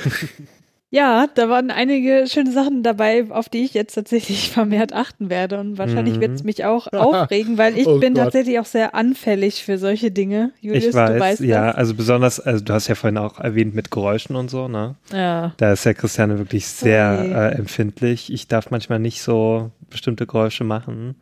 [0.93, 5.61] Ja, da waren einige schöne Sachen dabei, auf die ich jetzt tatsächlich vermehrt achten werde.
[5.61, 6.21] Und wahrscheinlich Mhm.
[6.21, 8.25] wird es mich auch aufregen, weil ich Oh bin Gott.
[8.25, 10.51] tatsächlich auch sehr anfällig für solche Dinge.
[10.61, 11.77] Julius, Ich weiß, du weißt ja, das.
[11.77, 14.97] also besonders, also du hast ja vorhin auch erwähnt mit Geräuschen und so, ne?
[15.13, 15.55] Ja.
[15.59, 17.33] Da ist ja Christiane wirklich sehr je.
[17.35, 18.33] äh, empfindlich.
[18.33, 21.15] Ich darf manchmal nicht so bestimmte Geräusche machen.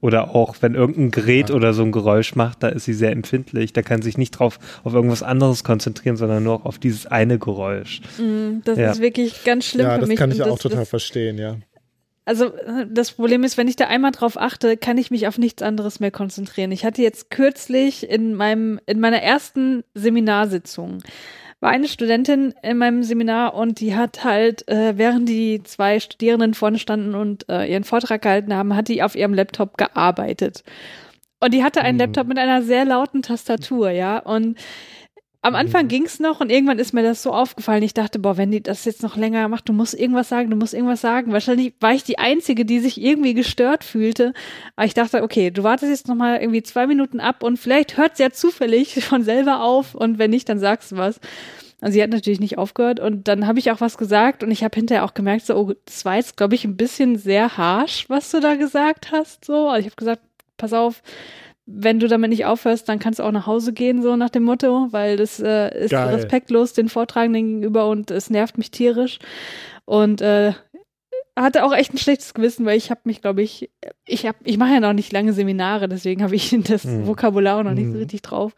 [0.00, 3.72] Oder auch, wenn irgendein Gerät oder so ein Geräusch macht, da ist sie sehr empfindlich.
[3.72, 7.38] Da kann sie sich nicht drauf auf irgendwas anderes konzentrieren, sondern nur auf dieses eine
[7.38, 8.00] Geräusch.
[8.18, 8.92] Mm, Das Ja.
[8.92, 10.18] ist wirklich ganz schlimm ja, für das mich.
[10.18, 11.56] kann ich auch das, total das, verstehen, ja.
[12.24, 15.38] Also äh, das Problem ist, wenn ich da einmal drauf achte, kann ich mich auf
[15.38, 16.70] nichts anderes mehr konzentrieren.
[16.72, 20.98] Ich hatte jetzt kürzlich in meinem in meiner ersten Seminarsitzung
[21.60, 26.54] war eine Studentin in meinem Seminar und die hat halt, äh, während die zwei Studierenden
[26.54, 30.62] vorne standen und äh, ihren Vortrag gehalten haben, hat die auf ihrem Laptop gearbeitet.
[31.40, 32.00] Und die hatte einen Mhm.
[32.02, 34.18] Laptop mit einer sehr lauten Tastatur, ja.
[34.18, 34.58] Und
[35.40, 35.88] am Anfang Mhm.
[35.88, 37.82] ging's noch und irgendwann ist mir das so aufgefallen.
[37.82, 40.56] Ich dachte, boah, wenn die das jetzt noch länger macht, du musst irgendwas sagen, du
[40.56, 41.32] musst irgendwas sagen.
[41.32, 44.32] Wahrscheinlich war ich die Einzige, die sich irgendwie gestört fühlte.
[44.74, 47.96] Aber ich dachte, okay, du wartest jetzt noch mal irgendwie zwei Minuten ab und vielleicht
[47.96, 51.20] hört's ja zufällig von selber auf und wenn nicht, dann sagst du was.
[51.80, 54.64] Also sie hat natürlich nicht aufgehört und dann habe ich auch was gesagt und ich
[54.64, 58.06] habe hinterher auch gemerkt, so, oh, das war jetzt, glaube ich, ein bisschen sehr harsh,
[58.08, 59.44] was du da gesagt hast.
[59.44, 60.22] So, also ich habe gesagt,
[60.56, 61.02] pass auf,
[61.70, 64.44] wenn du damit nicht aufhörst, dann kannst du auch nach Hause gehen, so nach dem
[64.44, 66.14] Motto, weil das äh, ist Geil.
[66.14, 69.18] respektlos den Vortragenden gegenüber und es nervt mich tierisch.
[69.84, 70.54] Und äh,
[71.42, 73.70] hatte auch echt ein schlechtes Gewissen, weil ich habe mich, glaube ich,
[74.06, 77.06] ich habe, ich mache ja noch nicht lange Seminare, deswegen habe ich das Mhm.
[77.06, 77.98] Vokabular auch noch nicht so Mhm.
[77.98, 78.52] richtig drauf.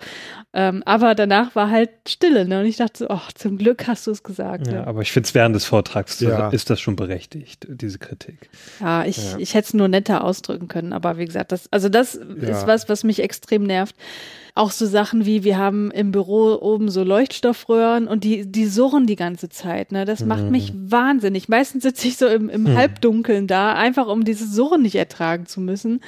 [0.52, 2.60] Ähm, aber danach war halt Stille, ne?
[2.60, 4.66] Und ich dachte so, ach, zum Glück hast du es gesagt.
[4.66, 6.48] Ja, Ja, aber ich finde es während des Vortrags Ja.
[6.50, 8.50] ist das schon berechtigt, diese Kritik.
[8.80, 9.38] ja ich, Ja.
[9.38, 12.88] ich hätte es nur netter ausdrücken können, aber wie gesagt, das, also das ist was,
[12.88, 13.94] was mich extrem nervt.
[14.60, 19.06] Auch so Sachen wie, wir haben im Büro oben so Leuchtstoffröhren und die, die surren
[19.06, 20.04] die ganze Zeit, ne?
[20.04, 20.50] Das macht Mhm.
[20.50, 21.48] mich wahnsinnig.
[21.48, 25.60] Meistens sitze ich so im, im Halbdunkeln da, einfach um dieses Surren nicht ertragen zu
[25.60, 26.00] müssen.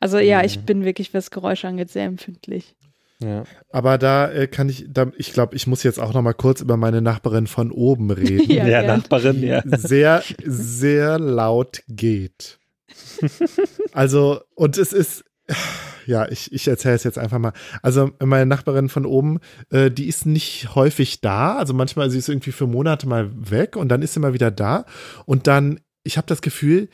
[0.00, 0.44] Also ja, Mhm.
[0.46, 2.74] ich bin wirklich, was Geräusche angeht, sehr empfindlich.
[3.22, 3.42] Ja.
[3.72, 6.60] Aber da äh, kann ich, da, ich glaube, ich muss jetzt auch noch mal kurz
[6.60, 8.50] über meine Nachbarin von oben reden.
[8.50, 8.96] Ja, Ja.
[8.96, 9.60] Nachbarin, ja.
[9.66, 12.58] sehr, sehr laut geht.
[13.92, 15.24] Also, und es ist,
[16.06, 17.52] ja, ich, ich erzähle es jetzt einfach mal.
[17.82, 19.40] Also, meine Nachbarin von oben,
[19.70, 21.56] äh, die ist nicht häufig da.
[21.56, 24.50] Also, manchmal, sie ist irgendwie für Monate mal weg und dann ist sie mal wieder
[24.50, 24.84] da.
[25.26, 26.88] Und dann, ich habe das Gefühl,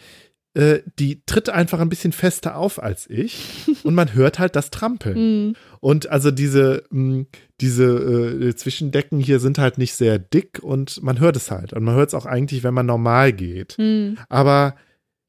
[0.54, 4.70] äh, die tritt einfach ein bisschen fester auf als ich und man hört halt das
[4.70, 5.18] Trampeln.
[5.48, 5.56] Mhm.
[5.80, 7.24] Und also diese, mh,
[7.60, 11.72] diese äh, Zwischendecken hier sind halt nicht sehr dick und man hört es halt.
[11.72, 13.76] Und man hört es auch eigentlich, wenn man normal geht.
[13.78, 14.16] Mhm.
[14.28, 14.76] Aber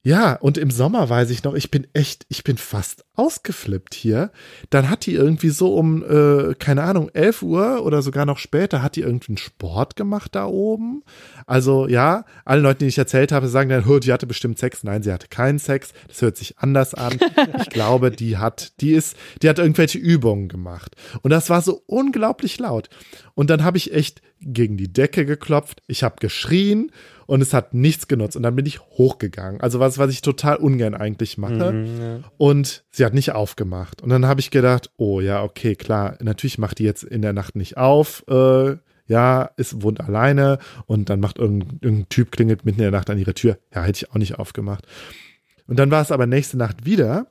[0.05, 4.29] ja, und im Sommer weiß ich noch, ich bin echt, ich bin fast ausgeflippt hier.
[4.69, 8.83] Dann hat die irgendwie so um, äh, keine Ahnung, 11 Uhr oder sogar noch später,
[8.83, 11.01] hat die irgendwie einen Sport gemacht da oben.
[11.47, 14.83] Also ja, alle Leute, die ich erzählt habe, sagen dann, "Hö, die hatte bestimmt Sex.
[14.83, 15.91] Nein, sie hatte keinen Sex.
[16.07, 17.17] Das hört sich anders an.
[17.59, 20.95] Ich glaube, die hat, die ist, die hat irgendwelche Übungen gemacht.
[21.23, 22.89] Und das war so unglaublich laut.
[23.33, 25.81] Und dann habe ich echt gegen die Decke geklopft.
[25.87, 26.91] Ich habe geschrien
[27.27, 28.35] und es hat nichts genutzt.
[28.35, 29.61] Und dann bin ich hochgegangen.
[29.61, 31.71] Also was, was ich total ungern eigentlich mache.
[31.71, 32.19] Mhm, ja.
[32.37, 34.01] Und sie hat nicht aufgemacht.
[34.01, 37.33] Und dann habe ich gedacht, oh ja, okay, klar, natürlich macht die jetzt in der
[37.33, 38.23] Nacht nicht auf.
[38.27, 40.57] Äh, ja, ist, wohnt alleine
[40.87, 43.57] und dann macht irgendein, irgendein Typ klingelt mitten in der Nacht an ihre Tür.
[43.73, 44.85] Ja, hätte ich auch nicht aufgemacht.
[45.67, 47.27] Und dann war es aber nächste Nacht wieder.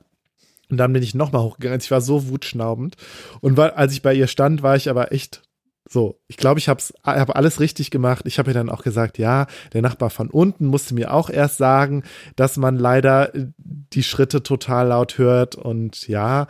[0.69, 1.79] Und dann bin ich nochmal hochgegangen.
[1.79, 2.95] Ich war so wutschnaubend.
[3.39, 5.43] Und weil, als ich bei ihr stand, war ich aber echt
[5.87, 8.25] So, ich glaube, ich habe hab alles richtig gemacht.
[8.25, 11.57] Ich habe ihr dann auch gesagt, ja, der Nachbar von unten musste mir auch erst
[11.57, 12.03] sagen,
[12.35, 16.47] dass man leider äh, die Schritte total laut hört und ja.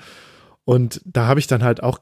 [0.64, 2.00] Und da habe ich dann halt auch,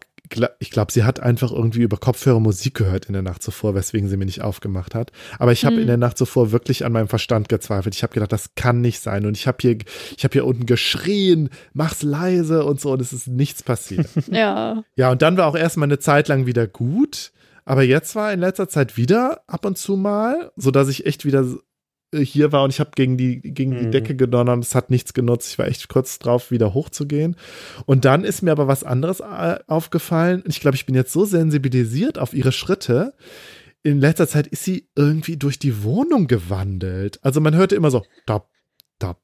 [0.60, 4.10] ich glaube, sie hat einfach irgendwie über Kopfhörer Musik gehört in der Nacht zuvor, weswegen
[4.10, 5.12] sie mir nicht aufgemacht hat.
[5.38, 5.82] Aber ich habe hm.
[5.82, 7.94] in der Nacht zuvor wirklich an meinem Verstand gezweifelt.
[7.94, 9.26] Ich habe gedacht, das kann nicht sein.
[9.26, 9.78] Und ich habe hier,
[10.18, 14.08] ich habe hier unten geschrien, mach's leise und so, und es ist nichts passiert.
[14.32, 14.84] Ja.
[14.96, 17.32] Ja, und dann war auch erstmal eine Zeit lang wieder gut.
[17.66, 21.24] Aber jetzt war in letzter Zeit wieder ab und zu mal, so dass ich echt
[21.26, 21.46] wieder
[22.22, 23.92] hier war und ich habe gegen die gegen die mhm.
[23.92, 25.52] Decke gedonnert es hat nichts genutzt.
[25.52, 27.36] Ich war echt kurz drauf, wieder hochzugehen.
[27.86, 30.44] Und dann ist mir aber was anderes äh, aufgefallen.
[30.48, 33.14] Ich glaube, ich bin jetzt so sensibilisiert auf ihre Schritte.
[33.82, 37.20] In letzter Zeit ist sie irgendwie durch die Wohnung gewandelt.
[37.24, 38.50] Also man hörte immer so tap,
[39.00, 39.20] tap,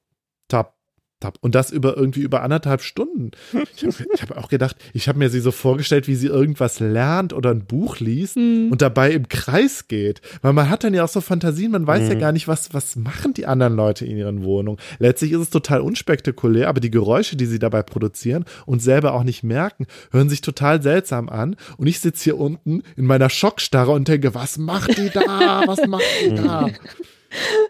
[1.26, 1.38] habe.
[1.42, 3.32] Und das über irgendwie über anderthalb Stunden.
[3.76, 7.34] Ich habe hab auch gedacht, ich habe mir sie so vorgestellt, wie sie irgendwas lernt
[7.34, 8.70] oder ein Buch liest mhm.
[8.72, 10.22] und dabei im Kreis geht.
[10.42, 12.10] Weil man hat dann ja auch so Fantasien, man weiß mhm.
[12.10, 14.80] ja gar nicht, was, was machen die anderen Leute in ihren Wohnungen.
[15.00, 19.24] Letztlich ist es total unspektakulär, aber die Geräusche, die sie dabei produzieren und selber auch
[19.24, 21.56] nicht merken, hören sich total seltsam an.
[21.78, 25.64] Und ich sitze hier unten in meiner Schockstarre und denke, was macht die da?
[25.66, 26.68] Was macht die da?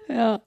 [0.08, 0.41] Ja.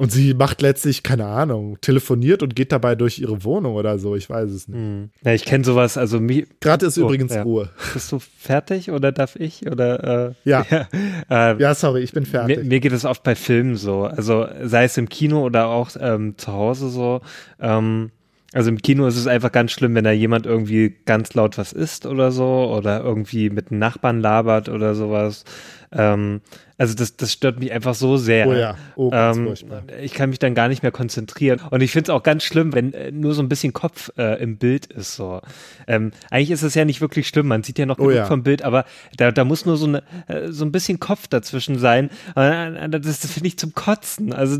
[0.00, 4.16] Und sie macht letztlich, keine Ahnung, telefoniert und geht dabei durch ihre Wohnung oder so.
[4.16, 4.78] Ich weiß es nicht.
[4.78, 5.10] Hm.
[5.22, 5.98] Ja, ich kenne sowas.
[5.98, 6.18] Also
[6.60, 7.42] Gerade ist oh, übrigens ja.
[7.42, 7.68] Ruhe.
[7.92, 9.70] Bist du fertig oder darf ich?
[9.70, 10.64] Oder, äh, ja.
[10.70, 11.50] Ja.
[11.52, 12.56] Äh, ja, sorry, ich bin fertig.
[12.56, 14.04] Mir, mir, geht es oft bei Filmen so.
[14.04, 17.20] Also sei es im Kino oder auch ähm, zu Hause so.
[17.60, 18.10] Ähm,
[18.54, 21.74] also im Kino ist es einfach ganz schlimm, wenn da jemand irgendwie ganz laut was
[21.74, 25.44] isst oder so oder irgendwie mit einem Nachbarn labert oder sowas.
[25.92, 26.40] Ähm,
[26.80, 28.48] also das, das stört mich einfach so sehr.
[28.48, 29.52] Oh ja, oh, ähm,
[30.00, 31.60] ich kann mich dann gar nicht mehr konzentrieren.
[31.68, 34.42] Und ich finde es auch ganz schlimm, wenn äh, nur so ein bisschen Kopf äh,
[34.42, 35.14] im Bild ist.
[35.14, 35.42] So.
[35.86, 38.24] Ähm, eigentlich ist es ja nicht wirklich schlimm, man sieht ja noch oh, genug ja.
[38.24, 38.86] vom Bild, aber
[39.18, 42.08] da, da muss nur so, eine, äh, so ein bisschen Kopf dazwischen sein.
[42.34, 44.32] Äh, das, das finde ich zum Kotzen.
[44.32, 44.56] Also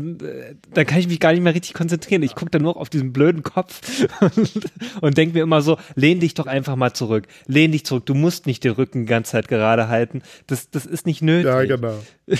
[0.75, 2.21] da kann ich mich gar nicht mehr richtig konzentrieren.
[2.21, 3.81] Ich gucke dann nur auf diesen blöden Kopf
[4.19, 4.71] und,
[5.01, 7.27] und denke mir immer so, lehn dich doch einfach mal zurück.
[7.47, 8.05] Lehn dich zurück.
[8.05, 10.21] Du musst nicht den Rücken die ganze Zeit gerade halten.
[10.45, 11.45] Das, das ist nicht nötig.
[11.45, 11.99] Ja, genau.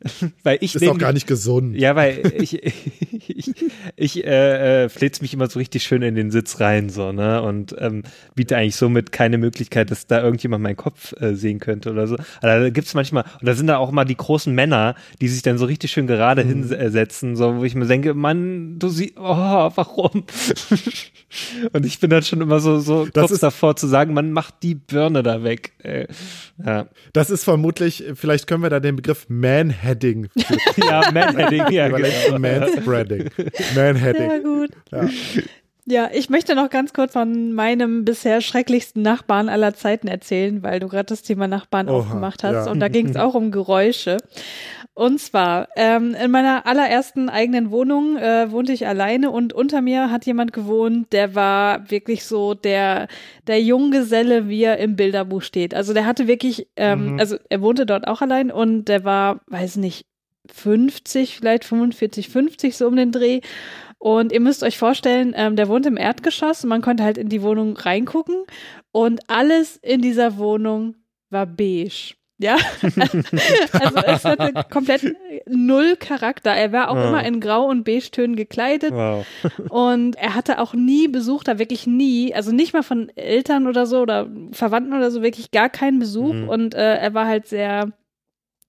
[0.42, 1.76] weil ich ist auch gar nicht gesund.
[1.76, 2.62] Ja, weil ich
[3.28, 3.54] ich,
[3.96, 7.42] ich äh, äh, flitz mich immer so richtig schön in den Sitz rein so ne
[7.42, 8.02] und ähm,
[8.34, 12.16] biete eigentlich somit keine Möglichkeit, dass da irgendjemand meinen Kopf äh, sehen könnte oder so.
[12.40, 15.42] Aber da gibt's manchmal und da sind da auch mal die großen Männer, die sich
[15.42, 16.68] dann so richtig schön gerade mhm.
[16.68, 19.22] hinsetzen, so wo ich mir denke, Mann, du siehst, oh,
[19.74, 20.24] warum?
[21.72, 24.62] und ich bin dann schon immer so so das kurz davor zu sagen, man macht
[24.62, 25.72] die Birne da weg.
[25.82, 26.06] Äh,
[26.64, 26.86] ja.
[27.12, 29.26] Das ist vermutlich, vielleicht können wir da den Begriff
[29.88, 30.28] Manheading.
[30.76, 31.88] ja, Manheading, ja.
[31.88, 32.38] Genau.
[32.38, 33.30] Manspreading.
[33.74, 34.30] Manheading.
[34.30, 34.70] Ja, gut.
[34.90, 35.08] Ja.
[35.90, 40.80] Ja, ich möchte noch ganz kurz von meinem bisher schrecklichsten Nachbarn aller Zeiten erzählen, weil
[40.80, 42.66] du gerade das Thema Nachbarn Oha, aufgemacht hast.
[42.66, 42.70] Ja.
[42.70, 44.18] Und da ging es auch um Geräusche.
[44.92, 50.10] Und zwar, ähm, in meiner allerersten eigenen Wohnung äh, wohnte ich alleine und unter mir
[50.10, 53.08] hat jemand gewohnt, der war wirklich so der,
[53.46, 55.72] der Junggeselle, wie er im Bilderbuch steht.
[55.72, 57.20] Also der hatte wirklich, ähm, mhm.
[57.20, 60.04] also er wohnte dort auch allein und der war, weiß nicht,
[60.52, 63.40] 50, vielleicht 45, 50 so um den Dreh.
[63.98, 67.28] Und ihr müsst euch vorstellen, ähm, der wohnt im Erdgeschoss und man konnte halt in
[67.28, 68.44] die Wohnung reingucken
[68.92, 70.94] und alles in dieser Wohnung
[71.30, 72.14] war beige.
[72.40, 76.52] Ja, also es hatte komplett null Charakter.
[76.52, 77.08] Er war auch wow.
[77.08, 78.92] immer in Grau- und Beige-Tönen gekleidet.
[78.92, 79.26] Wow.
[79.70, 83.86] und er hatte auch nie Besuch, da wirklich nie, also nicht mal von Eltern oder
[83.86, 86.32] so oder Verwandten oder so, wirklich gar keinen Besuch.
[86.32, 86.48] Mhm.
[86.48, 87.92] Und äh, er war halt sehr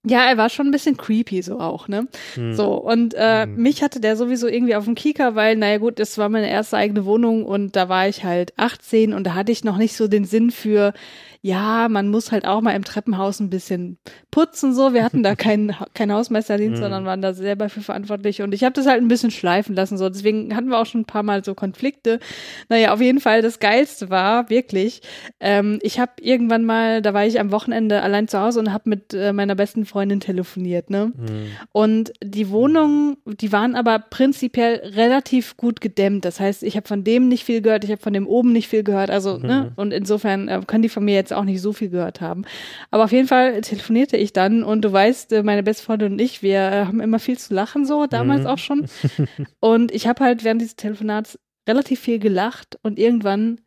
[0.06, 2.08] ja, er war schon ein bisschen creepy so auch, ne?
[2.36, 2.54] Hm.
[2.54, 3.56] So, und äh, hm.
[3.56, 6.78] mich hatte der sowieso irgendwie auf dem Kieker, weil, naja gut, das war meine erste
[6.78, 10.08] eigene Wohnung und da war ich halt 18 und da hatte ich noch nicht so
[10.08, 10.94] den Sinn für,
[11.42, 13.98] ja, man muss halt auch mal im Treppenhaus ein bisschen
[14.30, 14.94] putzen so.
[14.94, 16.84] Wir hatten da keinen kein Hausmeisterdienst, mhm.
[16.84, 19.98] sondern waren da selber für verantwortlich und ich habe das halt ein bisschen schleifen lassen
[19.98, 20.10] so.
[20.10, 22.20] Deswegen hatten wir auch schon ein paar Mal so Konflikte.
[22.68, 25.02] Naja, auf jeden Fall das Geilste war wirklich,
[25.40, 28.90] ähm, ich habe irgendwann mal, da war ich am Wochenende allein zu Hause und habe
[28.90, 31.14] mit äh, meiner besten Freundin telefoniert, ne?
[31.16, 31.48] Mhm.
[31.72, 36.26] Und die Wohnungen, die waren aber prinzipiell relativ gut gedämmt.
[36.26, 38.68] Das heißt, ich habe von dem nicht viel gehört, ich habe von dem oben nicht
[38.68, 39.10] viel gehört.
[39.10, 39.40] Also, ne?
[39.40, 39.48] mhm.
[39.48, 39.72] ne?
[39.76, 42.44] Und insofern äh, können die von mir jetzt jetzt auch nicht so viel gehört haben.
[42.92, 46.20] Aber auf jeden Fall telefonierte ich dann und du weißt, äh, meine beste Freundin und
[46.20, 48.48] ich, wir äh, haben immer viel zu lachen, so damals mhm.
[48.48, 48.86] auch schon.
[49.60, 53.62] Und ich habe halt während dieses Telefonats relativ viel gelacht und irgendwann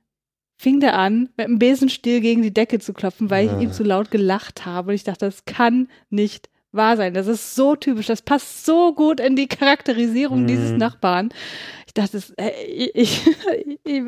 [0.56, 3.60] fing der an, mit einem Besenstiel gegen die Decke zu klopfen, weil ich ah.
[3.60, 4.90] ihm zu laut gelacht habe.
[4.90, 7.14] Und ich dachte, das kann nicht wahr sein.
[7.14, 8.06] Das ist so typisch.
[8.06, 10.46] Das passt so gut in die Charakterisierung Mhm.
[10.46, 11.30] dieses Nachbarn.
[11.94, 12.50] Ich dachte, das, äh,
[12.94, 13.20] ich,
[13.84, 14.02] ich,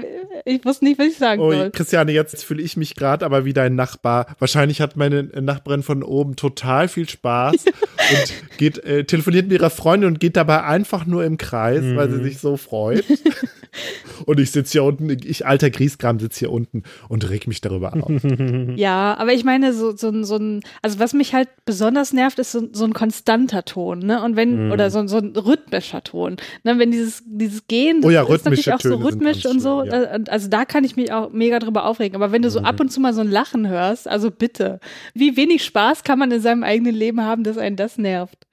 [0.47, 1.71] ich wusste nicht, was ich sagen Oh, soll.
[1.71, 4.35] Christiane, jetzt fühle ich mich gerade aber wie dein Nachbar.
[4.39, 9.69] Wahrscheinlich hat meine Nachbarin von oben total viel Spaß und geht, äh, telefoniert mit ihrer
[9.69, 13.05] Freundin und geht dabei einfach nur im Kreis, weil sie sich so freut.
[14.25, 17.93] und ich sitze hier unten, ich alter Griesgram sitze hier unten und reg mich darüber
[17.95, 18.11] auf.
[18.77, 22.39] Ja, aber ich meine, so, so, ein- so ein, also was mich halt besonders nervt,
[22.39, 24.23] ist so, so ein konstanter Ton, ne?
[24.23, 26.37] Und wenn, oder so, so ein rhythmischer Ton.
[26.65, 26.79] Ne?
[26.79, 29.47] Wenn dieses, dieses Gehen, das Oh ja, ist natürlich rhythmische auch so Töne sind rhythmisch
[29.47, 29.85] und so.
[29.85, 30.15] ja.
[30.15, 32.17] und Also da kann ich mich auch mega drüber aufregen.
[32.17, 34.81] Aber wenn du so ab und zu mal so ein Lachen hörst, also bitte,
[35.15, 38.47] wie wenig Spaß kann man in seinem eigenen Leben haben, dass einen das nervt?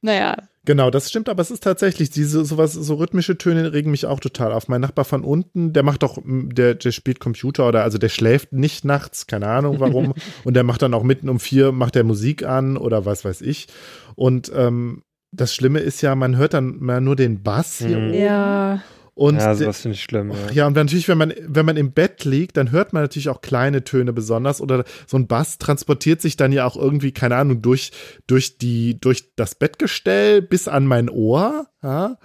[0.00, 4.06] Naja, Genau, das stimmt, aber es ist tatsächlich, diese sowas, so rhythmische Töne regen mich
[4.06, 4.68] auch total auf.
[4.68, 8.52] Mein Nachbar von unten, der macht doch, der, der spielt Computer oder also der schläft
[8.52, 10.14] nicht nachts, keine Ahnung warum.
[10.44, 13.40] und der macht dann auch mitten um vier, macht der Musik an oder was weiß
[13.40, 13.66] ich.
[14.14, 18.08] Und ähm, das Schlimme ist ja, man hört dann mal nur den Bass hier Mhm.
[18.10, 18.14] oben.
[18.14, 18.82] ja.
[19.14, 20.30] Und ja, sowas finde ich schlimm.
[20.30, 20.52] Ja.
[20.54, 23.42] ja, und natürlich, wenn man, wenn man im Bett liegt, dann hört man natürlich auch
[23.42, 27.60] kleine Töne besonders oder so ein Bass transportiert sich dann ja auch irgendwie, keine Ahnung,
[27.60, 27.92] durch,
[28.26, 32.16] durch die, durch das Bettgestell bis an mein Ohr, ja.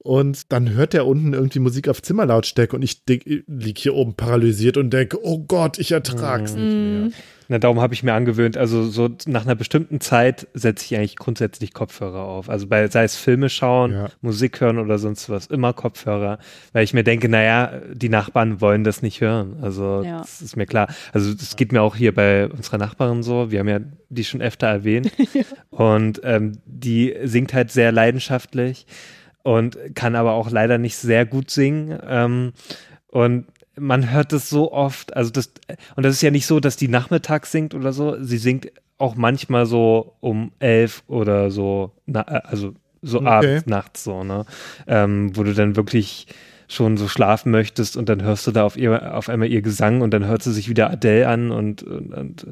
[0.00, 4.14] Und dann hört der unten irgendwie Musik auf Zimmerlautstärke und ich denk- lieg hier oben
[4.14, 7.10] paralysiert und denke, oh Gott, ich ertrag's nicht mehr.
[7.50, 11.16] Na, darum habe ich mir angewöhnt, also so nach einer bestimmten Zeit setze ich eigentlich
[11.16, 12.50] grundsätzlich Kopfhörer auf.
[12.50, 14.08] Also bei, sei es Filme schauen, Ja.
[14.20, 16.38] Musik hören oder sonst was, immer Kopfhörer,
[16.74, 19.56] weil ich mir denke, naja, die Nachbarn wollen das nicht hören.
[19.62, 20.18] Also Ja.
[20.18, 20.88] das ist mir klar.
[21.14, 23.50] Also das geht mir auch hier bei unserer Nachbarin so.
[23.50, 23.80] Wir haben ja
[24.10, 25.10] die schon öfter erwähnt.
[25.70, 28.86] Und ähm, die singt halt sehr leidenschaftlich
[29.42, 31.98] und kann aber auch leider nicht sehr gut singen.
[32.06, 32.52] Ähm,
[33.06, 33.46] und
[33.80, 35.50] man hört das so oft, also das,
[35.96, 39.14] und das ist ja nicht so, dass die nachmittags singt oder so, sie singt auch
[39.14, 43.28] manchmal so um elf oder so, na, äh, also so Okay.
[43.28, 44.44] abends, nachts so, ne,
[44.86, 46.26] ähm, wo du dann wirklich
[46.70, 50.02] schon so schlafen möchtest und dann hörst du da auf, ihr, auf einmal ihr Gesang
[50.02, 52.46] und dann hört sie sich wieder Adele an und, und, und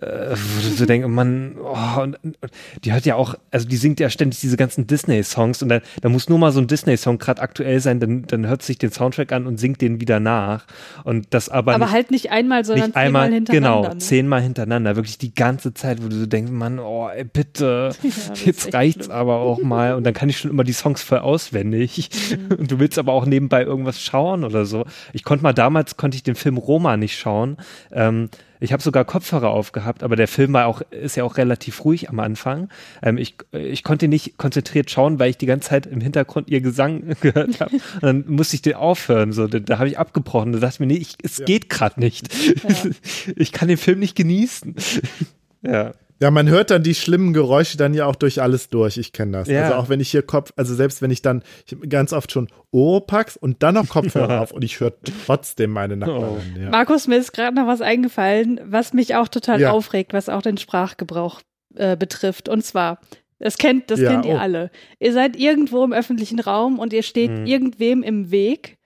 [0.00, 2.36] äh, wo du so denkst, Mann, oh, und, und
[2.84, 6.08] die hört ja auch, also die singt ja ständig diese ganzen Disney-Songs und da, da
[6.08, 9.32] muss nur mal so ein Disney-Song gerade aktuell sein, dann, dann hört sich den Soundtrack
[9.32, 10.66] an und singt den wieder nach.
[11.04, 13.80] Und das aber, Aber nicht, halt nicht einmal, sondern nicht einmal, zehnmal hintereinander.
[13.82, 13.98] genau, ne?
[13.98, 18.44] zehnmal hintereinander, wirklich die ganze Zeit, wo du so denkst, Mann, oh, ey, bitte, ist
[18.44, 19.16] jetzt reicht's schlimm.
[19.16, 19.94] aber auch mal.
[19.94, 22.10] Und dann kann ich schon immer die Songs voll auswendig.
[22.30, 22.56] Mhm.
[22.58, 24.84] Und du willst aber auch nebenbei irgendwas schauen oder so.
[25.12, 27.56] Ich konnte mal damals, konnte ich den Film Roma nicht schauen.
[27.92, 28.28] Ähm,
[28.60, 32.08] ich habe sogar Kopfhörer aufgehabt, aber der Film war auch, ist ja auch relativ ruhig
[32.08, 32.68] am Anfang.
[33.02, 36.60] Ähm, ich, ich konnte nicht konzentriert schauen, weil ich die ganze Zeit im Hintergrund ihr
[36.60, 37.74] Gesang gehört habe.
[37.74, 39.32] Und dann musste ich den aufhören.
[39.32, 40.52] So, da, da habe ich abgebrochen.
[40.52, 42.28] Da dachte ich mir, nee, ich, es geht gerade nicht.
[43.36, 44.74] ich kann den Film nicht genießen.
[45.62, 45.92] ja.
[46.20, 48.96] Ja, man hört dann die schlimmen Geräusche dann ja auch durch alles durch.
[48.96, 49.48] Ich kenne das.
[49.48, 49.64] Ja.
[49.64, 52.48] Also auch wenn ich hier Kopf, also selbst wenn ich dann ich ganz oft schon
[52.70, 54.94] Oropax und dann noch Kopfhörer auf und ich höre
[55.26, 56.56] trotzdem meine Nachbarin.
[56.58, 56.70] Ja.
[56.70, 59.72] Markus, mir ist gerade noch was eingefallen, was mich auch total Ja.
[59.72, 61.42] aufregt, was auch den Sprachgebrauch
[61.74, 62.48] äh, betrifft.
[62.48, 62.98] Und zwar,
[63.38, 64.38] das kennt, das Ja, kennt ihr oh.
[64.38, 64.70] alle.
[64.98, 67.46] Ihr seid irgendwo im öffentlichen Raum und ihr steht Mhm.
[67.46, 68.78] irgendwem im Weg.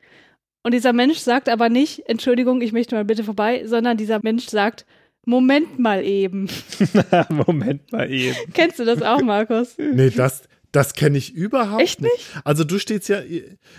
[0.64, 4.48] Und dieser Mensch sagt aber nicht, Entschuldigung, ich möchte mal bitte vorbei, sondern dieser Mensch
[4.48, 4.84] sagt,
[5.24, 6.48] Moment mal eben.
[7.28, 8.36] Moment mal eben.
[8.54, 9.76] Kennst du das auch, Markus?
[9.78, 10.42] Nee, das,
[10.72, 12.30] das kenne ich überhaupt Echt nicht.
[12.44, 13.20] Also du stehst ja,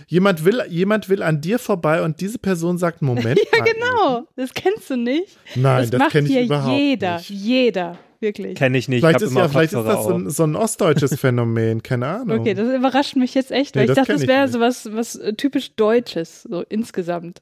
[0.08, 3.66] jemand will, jemand will an dir vorbei und diese Person sagt, Moment Ja, mal.
[3.74, 4.28] genau.
[4.36, 5.38] Das kennst du nicht.
[5.56, 7.18] Nein, das, das, macht kenne ich überhaupt jeder.
[7.18, 7.30] nicht.
[7.30, 7.98] Jeder.
[8.20, 8.56] Wirklich.
[8.56, 9.00] Kenne ich nicht.
[9.02, 12.40] Vielleicht ich ist, ja, vielleicht ist das so ein, so ein ostdeutsches Phänomen, keine Ahnung.
[12.42, 14.54] Okay, das überrascht mich jetzt echt, weil Nee, ich das dachte, das wäre nicht.
[14.54, 17.42] so was, was äh, typisch Deutsches, so insgesamt.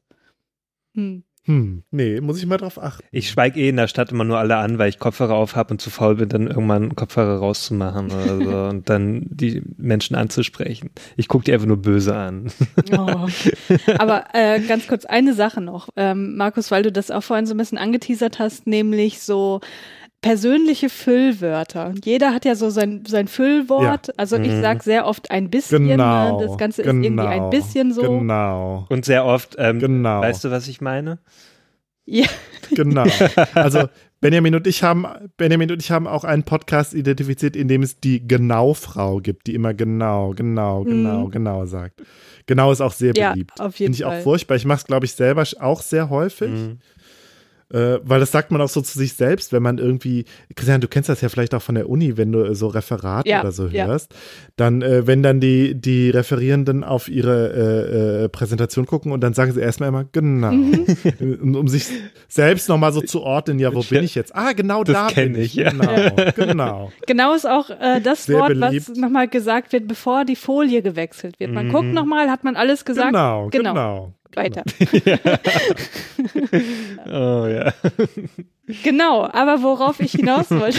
[0.96, 1.24] Hm.
[1.50, 3.04] Hm, nee, muss ich mal drauf achten.
[3.12, 5.72] Ich schweige eh in der Stadt immer nur alle an, weil ich Kopfhörer auf habe
[5.72, 10.92] und zu faul bin, dann irgendwann Kopfhörer rauszumachen oder so und dann die Menschen anzusprechen.
[11.18, 12.52] Ich gucke die einfach nur böse an.
[12.92, 13.28] Oh.
[13.98, 17.56] Aber äh, ganz kurz eine Sache noch, ähm, Markus, weil du das auch vorhin so
[17.56, 19.60] ein bisschen angeteasert hast, nämlich so
[20.22, 21.94] persönliche Füllwörter.
[22.04, 24.18] Jeder hat ja so sein, sein Füllwort.
[24.20, 24.62] Also ich Mhm.
[24.62, 25.88] sag sehr oft ein bisschen.
[25.88, 26.40] Genau.
[26.40, 26.46] Ne?
[26.48, 28.02] Das Ganze genau, ist irgendwie ein bisschen so.
[28.02, 30.22] Genau, Und sehr oft, ähm, Genau.
[30.22, 31.20] weißt du, was ich meine?
[32.06, 32.26] Ja,
[32.76, 33.06] genau.
[33.54, 33.88] Also
[34.22, 35.06] Benjamin und ich haben,
[35.38, 39.54] Benjamin und ich haben auch einen Podcast identifiziert, in dem es die Genau-Frau gibt, die
[39.56, 41.32] immer genau, genau, genau, Mhm.
[41.32, 42.02] genau sagt.
[42.46, 43.52] Genau ist auch sehr Ja, beliebt.
[43.62, 44.22] auf jeden Finde ich auch Fall.
[44.24, 44.56] furchtbar.
[44.56, 46.50] Ich mache es, glaube ich, selber auch sehr häufig.
[46.50, 46.80] Mhm.
[47.72, 50.88] Äh, weil das sagt man auch so zu sich selbst, wenn man irgendwie, Christian, du
[50.88, 53.68] kennst das ja vielleicht auch von der Uni, wenn du so Referate Ja, oder so
[53.68, 53.86] ja.
[53.86, 54.12] hörst,
[54.56, 59.34] dann, äh, wenn dann die, die Referierenden auf ihre äh, äh, Präsentation gucken und dann
[59.36, 60.86] sagen sie erstmal immer, genau, Mhm.
[61.42, 61.86] um, um sich
[62.28, 64.36] selbst nochmal so zu ordnen, ja, wo bin ich jetzt?
[64.36, 65.70] Ah, genau Das da bin ich, ich, ja.
[65.70, 66.92] genau, genau.
[67.06, 68.90] Genau ist auch äh, das Sehr Wort, beliebt.
[68.90, 71.52] was nochmal gesagt wird, bevor die Folie gewechselt wird.
[71.52, 71.72] Man Mhm.
[71.72, 73.10] guckt nochmal, hat man alles gesagt.
[73.12, 73.74] Genau, genau.
[73.74, 74.14] genau.
[74.36, 74.64] Weiter.
[77.08, 77.74] Oh ja.
[78.84, 80.78] Genau, aber worauf ich hinaus wollte,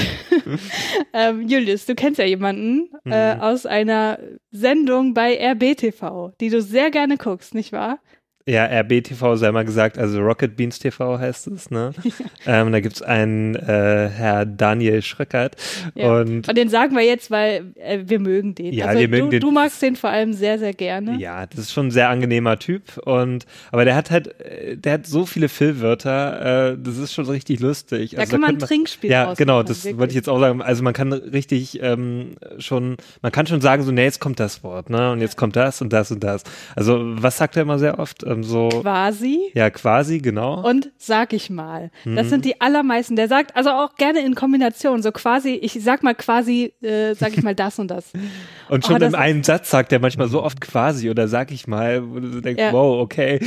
[1.12, 3.40] ähm, Julius, du kennst ja jemanden äh, Mhm.
[3.40, 4.18] aus einer
[4.52, 7.98] Sendung bei RBTV, die du sehr gerne guckst, nicht wahr?
[8.46, 11.92] Ja, RBTV sei mal gesagt, also Rocket Beans TV heißt es, ne?
[12.46, 15.56] ähm, da gibt's einen äh, Herr Daniel Schröckert
[15.94, 16.14] Ja.
[16.14, 18.72] und Und den sagen wir jetzt, weil äh, wir mögen den.
[18.72, 19.40] Ja, also wir mögen du, den.
[19.40, 21.16] du magst den vor allem sehr, sehr gerne.
[21.18, 24.94] Ja, das ist schon ein sehr angenehmer Typ und aber der hat halt, äh, der
[24.94, 28.12] hat so viele Füllwörter, äh, das ist schon richtig lustig.
[28.12, 29.98] Da Also kann man ein Trinkspiel Ja, genau, das wirklich.
[30.00, 30.62] wollte ich jetzt auch sagen.
[30.62, 34.64] Also man kann richtig ähm, schon, man kann schon sagen, so, nee, jetzt kommt das
[34.64, 35.12] Wort, ne?
[35.12, 36.42] Und jetzt kommt das und das und das.
[36.74, 38.24] Also was sagt er immer sehr oft?
[38.30, 40.66] Ähm, so, Quasi ja, quasi, genau.
[40.66, 41.90] und sag ich mal.
[42.04, 42.30] Das Mhm.
[42.30, 43.16] sind die allermeisten.
[43.16, 47.36] Der sagt, also auch gerne in Kombination, so quasi, ich sag mal quasi, äh, sag
[47.36, 48.12] ich mal das und das.
[48.70, 51.50] Und Oh, schon das in einem Satz sagt er manchmal so oft quasi oder sag
[51.50, 52.72] ich mal, wo du so denkst, Ja.
[52.72, 53.40] wow, okay.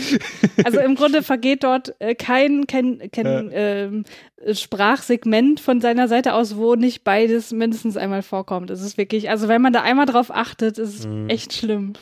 [0.65, 4.03] Also im Grunde vergeht dort äh, kein, kein, kein ähm,
[4.51, 8.69] Sprachsegment von seiner Seite aus, wo nicht beides mindestens einmal vorkommt.
[8.71, 11.29] Es ist wirklich, also wenn man da einmal drauf achtet, ist es Mhm.
[11.29, 11.93] echt schlimm.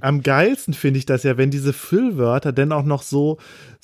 [0.00, 3.38] Am geilsten finde ich das ja, wenn diese Füllwörter dann auch noch so,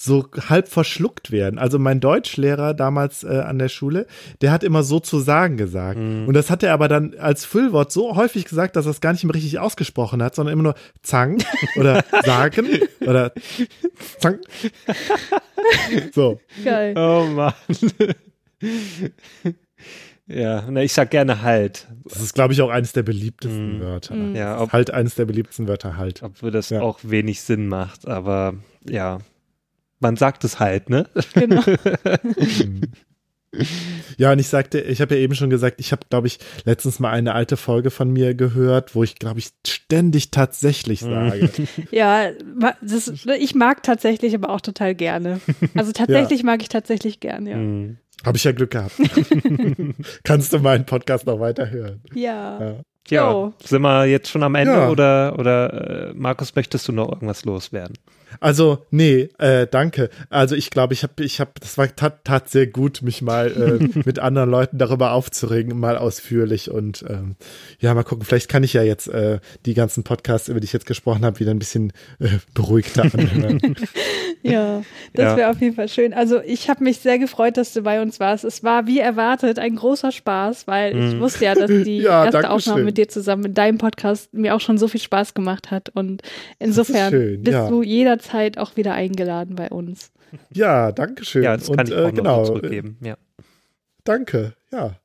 [0.05, 1.59] so halb verschluckt werden.
[1.61, 4.07] Also mein Deutschlehrer damals äh, an der Schule,
[4.41, 5.97] der hat immer so zu sagen gesagt.
[5.99, 9.13] Und das hat er aber dann als Füllwort so häufig gesagt, dass er es gar
[9.13, 11.39] nicht mehr richtig ausgesprochen hat, sondern immer nur Zang
[11.77, 12.67] oder sagen
[13.01, 13.33] oder
[14.19, 14.39] Zang.
[16.13, 16.41] So.
[16.65, 16.95] Geil.
[16.99, 17.53] Oh Mann.
[20.27, 21.89] ja, na, ich sag gerne halt.
[22.05, 23.81] Das ist, glaube ich, auch eines der beliebtesten Mm.
[23.83, 24.17] Wörter.
[24.35, 26.23] Ja, ob, Halt eines der beliebtesten Wörter halt.
[26.23, 26.81] obwohl das Ja.
[26.81, 28.55] auch wenig Sinn macht, aber
[28.89, 29.19] ja.
[30.03, 31.07] Man sagt es halt, ne?
[31.35, 31.63] Genau.
[34.17, 37.01] Ja, und ich sagte, ich habe ja eben schon gesagt, ich habe, glaube ich, letztens
[37.01, 41.51] mal eine alte Folge von mir gehört, wo ich, glaube ich, ständig tatsächlich sage.
[41.91, 42.31] Ja,
[42.81, 45.41] das, ich mag tatsächlich aber auch total gerne.
[45.75, 47.57] Also tatsächlich mag ich tatsächlich gern, ja.
[47.59, 47.99] Mhm.
[48.25, 48.95] habe ich ja Glück gehabt.
[50.25, 52.01] Kannst du meinen Podcast noch weiterhören?
[52.15, 52.59] Ja.
[52.59, 52.77] Ja.
[53.11, 53.53] Ja, Jo.
[53.63, 54.89] sind wir jetzt schon am Ende Ja.
[54.89, 57.99] oder, oder äh, Markus, möchtest du noch irgendwas loswerden?
[58.41, 60.11] Also, nee, äh, danke.
[60.31, 63.49] Also ich glaube, ich habe, ich habe, das war tat, tat sehr gut, mich mal
[63.51, 67.37] äh, mit anderen Leuten darüber aufzuregen, mal ausführlich und ähm,
[67.81, 68.25] ja, mal gucken.
[68.25, 71.41] Vielleicht kann ich ja jetzt äh, die ganzen Podcasts, über die ich jetzt gesprochen habe,
[71.41, 73.61] wieder ein bisschen äh, beruhigter anhören.
[74.45, 74.83] Ja,
[75.15, 75.37] das Ja.
[75.37, 76.13] wäre auf jeden Fall schön.
[76.13, 78.45] Also ich habe mich sehr gefreut, dass du bei uns warst.
[78.45, 81.21] Es war wie erwartet ein großer Spaß, weil ich Mhm.
[81.21, 82.85] wusste ja, dass die Ja, erste Aufnahme schön.
[82.87, 85.91] mit dir zusammen in deinem Podcast mir auch schon so viel Spaß gemacht hat.
[85.95, 86.23] Und
[86.59, 87.69] insofern schön, bist ja.
[87.69, 87.83] du
[88.23, 90.11] jederzeit auch wieder eingeladen bei uns.
[90.53, 91.43] ja, danke schön.
[91.43, 92.99] Ja, das kann und ich äh, auch noch genau, zurückgeben.
[93.03, 93.17] Ja.
[94.05, 94.97] Danke, ja.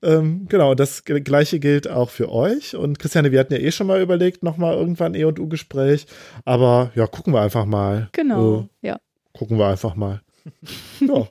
[0.00, 2.76] Ähm, genau, das gleiche gilt auch für euch.
[2.76, 6.06] Und Christiane, wir hatten ja eh schon mal überlegt, nochmal irgendwann E und U-Gespräch.
[6.44, 8.10] Aber ja, gucken wir einfach mal.
[8.12, 9.00] Genau, Äh, ja.
[9.32, 10.20] gucken wir einfach mal.
[11.00, 11.26] ja.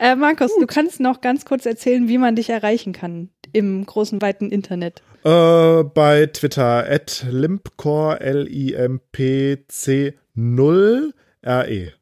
[0.00, 4.20] Äh, Markus, du kannst noch ganz kurz erzählen, wie man dich erreichen kann im großen,
[4.20, 5.02] weiten Internet.
[5.22, 11.12] Äh, bei Twitter at limpcore, L-I-M-P-C 0
[11.42, 11.92] R-E.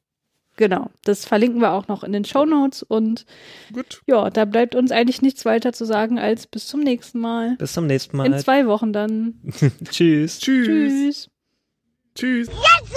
[0.57, 3.27] Genau, das verlinken wir auch noch in den Show Notes und
[3.73, 4.03] Gut.
[4.07, 7.57] ja, da bleibt uns eigentlich nichts weiter zu sagen als bis zum nächsten Mal.
[7.57, 8.27] Bis zum nächsten Mal.
[8.27, 9.41] In zwei Wochen dann.
[9.91, 10.39] Tschüss.
[10.39, 10.67] Tschüss.
[10.69, 11.31] Tschüss.
[12.15, 12.49] Tschüss.
[12.49, 12.95] Jetzt